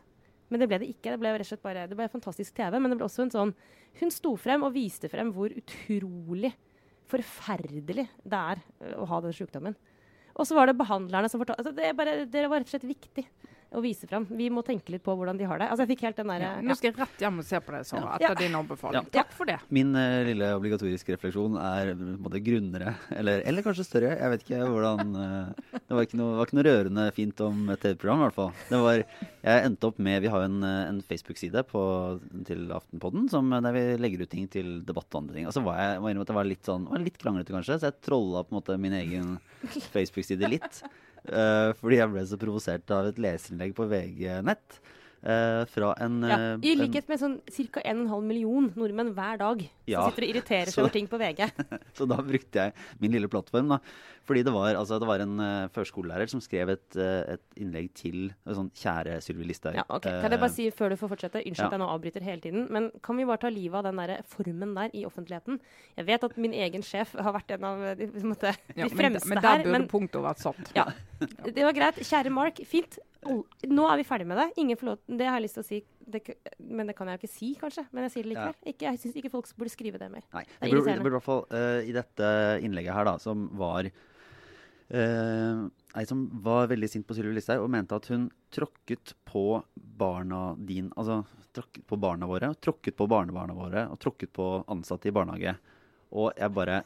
[0.51, 1.13] Men det ble det ikke.
[1.13, 2.75] Det ble rett og slett bare, det ble fantastisk TV.
[2.77, 3.53] Men det ble også en sånn
[4.01, 6.53] Hun sto frem og viste frem hvor utrolig
[7.11, 8.61] forferdelig det er
[8.95, 9.75] å ha den sykdommen.
[10.32, 13.25] Og så var det behandlerne som fortalte altså det, det var rett og slett viktig
[13.72, 14.26] å vise frem.
[14.28, 15.69] Vi må tenke litt på hvordan de har det.
[15.72, 17.76] Altså jeg fikk helt den derre Ja, nå skal jeg rett hjem og se på
[17.76, 18.32] det, Sara, Ja.
[18.32, 19.07] etter din anbefaling.
[19.07, 19.22] Ja.
[19.22, 19.57] Takk for det.
[19.72, 24.11] Min uh, lille obligatoriske refleksjon er på en måte grunnere, eller, eller kanskje større.
[24.19, 27.72] Jeg vet ikke hvordan uh, Det var ikke noe, var ikke noe rørende fint om
[27.72, 28.51] et TV-program, i hvert fall.
[28.67, 29.03] Det var,
[29.41, 31.63] jeg endte opp med Vi har jo en, eh, en Facebook-side
[32.47, 35.47] til Aftenpodden som, der vi legger ut ting til debatt og andre ting.
[35.49, 37.99] Og så var jeg var jeg var litt sånn, var litt kranglete, kanskje, så jeg
[38.05, 39.34] trolla på en måte min egen
[39.95, 40.84] Facebook-side litt.
[41.30, 44.82] Eh, fordi jeg ble så provosert av et leserinnlegg på VG Nett.
[45.22, 47.84] Uh, fra en, ja, eh, I likhet med sånn ca.
[47.86, 51.43] 1,5 million nordmenn hver dag Ja, som sitter og irriterer seg over ting på VG.
[51.99, 53.69] Så da brukte jeg min lille plattform.
[53.69, 53.78] da.
[54.28, 57.88] Fordi det var, altså, det var en uh, førskolelærer som skrev et, uh, et innlegg
[57.97, 59.76] til eh, sånn Kjære Sylvi Listhaug.
[59.80, 60.19] Ja, okay.
[60.22, 61.41] Kan jeg bare Eh, si før du får fortsette?
[61.41, 61.72] Unnskyld ja.
[61.74, 62.67] jeg nå avbryter hele tiden.
[62.72, 65.57] Men kan vi bare ta livet av den der formen der i offentligheten?
[65.97, 68.84] Jeg vet at min egen sjef har vært en av de, på en måte, de
[68.84, 69.63] Ja, men, fremste men der her.
[69.65, 70.74] burde Men punktet vært satt.
[70.78, 70.86] ja,
[71.49, 71.97] det var greit.
[72.05, 72.99] Kjære Mark, fint.
[73.69, 74.47] Nå er vi ferdig med det.
[74.57, 76.22] Ingen får lov Det har jeg lyst til å si, det,
[76.60, 77.86] men det kan jeg jo ikke si, kanskje.
[77.91, 78.56] Men jeg sier det likevel.
[78.72, 80.24] Ikke, jeg syns ikke folk burde skrive det mer.
[80.34, 82.32] Nei, Det burde, i hvert fall uh, i dette
[82.66, 87.72] innlegget her, da, som var uh, Ei som var veldig sint på Sylvi Listhaug og
[87.74, 89.45] mente at hun tråkket på
[89.76, 91.22] barna din Altså
[91.52, 95.58] tråkket på barna våre, tråkket på barnebarna våre og tråkket på ansatte i barnehage.
[96.16, 96.84] Og jeg bare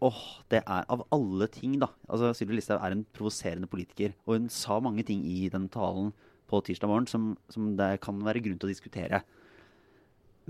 [0.00, 1.90] Åh, det er av alle ting, da.
[2.08, 4.14] Altså, Sylvi Listhaug er en provoserende politiker.
[4.24, 6.08] Og hun sa mange ting i den talen
[6.50, 9.22] på tirsdag morgen som, som det kan være grunn til å diskutere.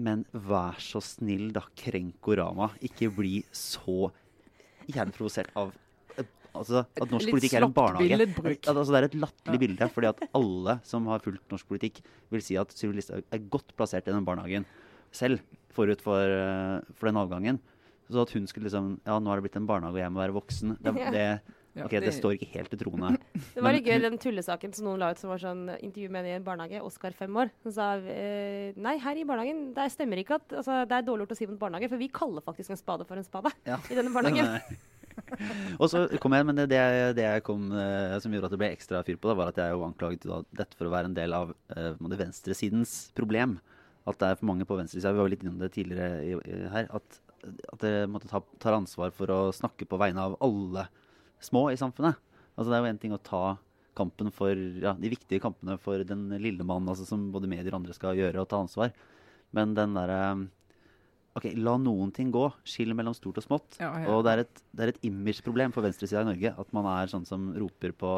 [0.00, 2.70] Men vær så snill, da, Krenkorama.
[2.86, 4.08] Ikke bli så
[4.88, 5.72] jævlig provosert av
[6.16, 8.16] eh, altså, at norsk politikk er en barnehage.
[8.16, 9.90] At, altså, det er et latterlig bilde.
[9.94, 12.00] fordi at alle som har fulgt norsk politikk,
[12.32, 14.68] vil si at Sylvi Listhaug er godt plassert i den barnehagen
[15.14, 15.42] selv,
[15.74, 17.60] forut for, eh, for den avgangen.
[18.10, 20.22] Så at hun skulle liksom Ja, nå har det blitt en barnehage, og jeg må
[20.22, 20.76] være voksen.
[20.82, 21.26] Det, det,
[21.80, 23.14] Ja, ok, det står ikke helt til troende.
[23.54, 26.24] Det var litt gøy den tullesaken som noen la ut som var sånn intervju med
[26.24, 27.50] en i en barnehage, Oskar fem år.
[27.64, 31.26] Som sa eh, nei, her i barnehagen det stemmer ikke at altså, det er dårlig
[31.26, 33.80] gjort å si mot barnehage, for vi kaller faktisk en spade for en spade Ja.
[33.92, 34.78] i denne barnehagen.
[35.80, 36.82] og så kom jeg, men det, det,
[37.18, 39.60] det jeg kom, eh, som gjorde at det ble ekstra fyr på, da, var at
[39.60, 43.58] jeg jo anklaget da, dette for å være en del av eh, venstresidens problem.
[44.08, 46.32] At det er for mange på venstresida, vi var jo litt innom det tidligere i,
[46.38, 50.38] i, her, at, at det måtte ta, tar ansvar for å snakke på vegne av
[50.44, 50.88] alle
[51.40, 52.20] små i samfunnet.
[52.56, 53.44] Altså Det er jo en ting å ta
[53.96, 57.82] kampen for, ja, de viktige kampene for den lille mann, altså, som både medier og
[57.82, 58.94] andre skal gjøre og ta ansvar.
[59.56, 60.48] Men den derre
[61.38, 62.42] Ok, la noen ting gå.
[62.66, 63.76] Skill mellom stort og smått.
[63.78, 64.08] Ja, ja.
[64.10, 67.12] Og det er et, det er et imageproblem for venstresida i Norge at man er
[67.12, 68.10] sånn som roper på,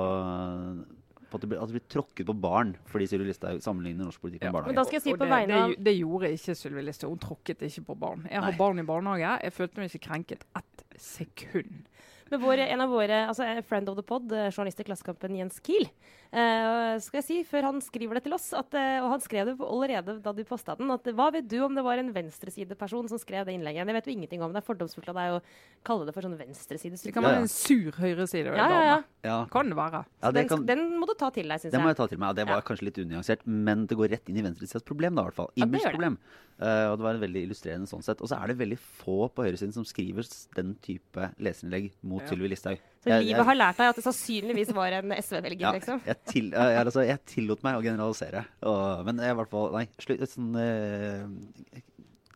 [1.29, 4.25] på at, det blir, at det blir tråkket på barn fordi Sylvi Listhaug sammenligner norsk
[4.25, 4.65] politikk med Ja.
[4.71, 7.13] Men da skal jeg si på det, vegne av Det, det gjorde ikke Sylvi Listhaug.
[7.13, 8.25] Hun tråkket ikke på barn.
[8.31, 8.61] Jeg har Nei.
[8.65, 9.37] barn i barnehage.
[9.45, 11.85] Jeg følte meg ikke krenket ett sekund.
[12.33, 15.61] Med vår, en av våre altså friend of the pod, eh, journalist i Klassekampen, Jens
[15.65, 15.87] Kiel.
[16.33, 19.51] uh, skal jeg si, før han skriver det til oss, at, uh, og han skrev
[19.51, 23.09] det allerede da du posta den, at hva vet du om det var en venstresideperson
[23.13, 23.87] som skrev det innlegget?
[23.87, 24.53] Det vet du ingenting om.
[24.55, 25.43] Det er fordomsfullt av deg å
[25.85, 26.97] kalle det for sånn venstreside.
[26.97, 27.47] Det kan Ja, være ja.
[27.47, 28.57] en sur høyreside.
[28.57, 29.03] ja, ja, ja.
[29.23, 30.01] Ja, Kan det være.
[30.21, 31.95] ja det, den, kan, den må du ta til deg, syns det må jeg.
[31.95, 32.29] jeg ta til meg.
[32.31, 32.63] og Det var Ja.
[32.67, 35.51] kanskje litt unyansert, men det går rett inn i venstresidas problem, da, i hvert fall.
[35.57, 36.17] Imageproblem.
[36.63, 38.21] Eh, og det var veldig illustrerende sånn sett.
[38.21, 40.27] Og så er det veldig få på høyresiden som skriver
[40.59, 42.29] den type leserinnlegg mot Ja.
[42.29, 42.79] Sylvi Listhaug.
[43.03, 46.03] Så Jeg- livet jeg- har lært deg at det sannsynligvis var en SV-velger, Ja, liksom.
[46.05, 48.45] jeg, til, jeg, jeg, altså, jeg tillot meg å generalisere.
[48.63, 51.81] Og, men jeg i hvert fall Nei, slutt sånn eh,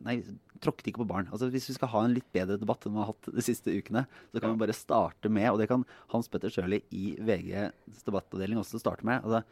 [0.05, 0.19] Nei,
[0.65, 1.29] tråkket ikke på barn.
[1.33, 3.73] Altså, hvis vi skal ha en litt bedre debatt enn vi har hatt de siste
[3.73, 8.05] ukene, så kan vi bare starte med, og det kan Hans Petter Sjøli i VGs
[8.07, 9.43] debattavdeling også starte med, altså,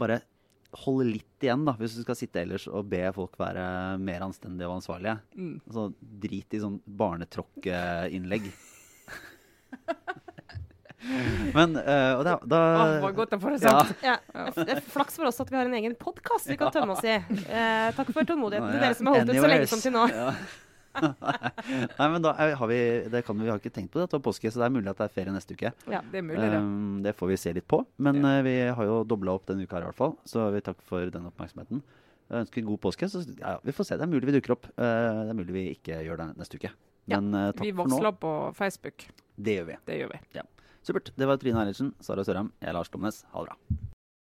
[0.00, 0.20] bare
[0.84, 3.64] holde litt igjen, da, hvis du skal sitte ellers og be folk være
[3.98, 5.16] mer anstendige og ansvarlige.
[5.34, 5.56] Mm.
[5.64, 5.88] Altså,
[6.26, 8.52] drit i sånn barnetråkkeinnlegg.
[11.56, 14.02] Men uh, og da, da oh, var godt å få det sagt.
[14.04, 14.16] Ja.
[14.34, 14.48] Ja.
[14.64, 17.16] er flaks for oss at vi har en egen podkast vi kan tømme oss i.
[17.48, 20.08] Uh, takk for tålmodigheten til dere som har holdt ut så lenge som til nå.
[20.12, 20.34] Ja.
[21.00, 22.78] Nei, men da har vi
[23.12, 24.66] Det kan vi, vi har ikke tenkt på det at det var påske, så det
[24.66, 25.70] er mulig at det er ferie neste uke.
[25.86, 26.02] Ja.
[26.02, 26.58] Det er mulig, det.
[26.58, 27.84] Um, det får vi se litt på.
[28.02, 28.36] Men Ja.
[28.40, 30.86] uh, vi har jo dobla opp denne uka her i hvert fall, så vi takker
[30.90, 31.82] for den oppmerksomheten.
[32.30, 33.08] Jeg ønsker god påske.
[33.10, 33.98] Så ja, vi får se.
[33.98, 34.70] Det er mulig vi dukker opp.
[34.76, 36.74] Uh, det er mulig vi ikke gjør det neste uke.
[37.10, 37.96] Ja, Men eh, takk Vi for nå.
[37.96, 39.06] varsler på Facebook.
[39.36, 39.76] Det gjør vi.
[39.88, 40.20] Det gjør vi.
[40.82, 41.12] Supert.
[41.16, 43.24] Det var Trine Eilertsen, Sara Sørheim, jeg er Lars Glomnes.
[43.32, 43.56] Ha det bra.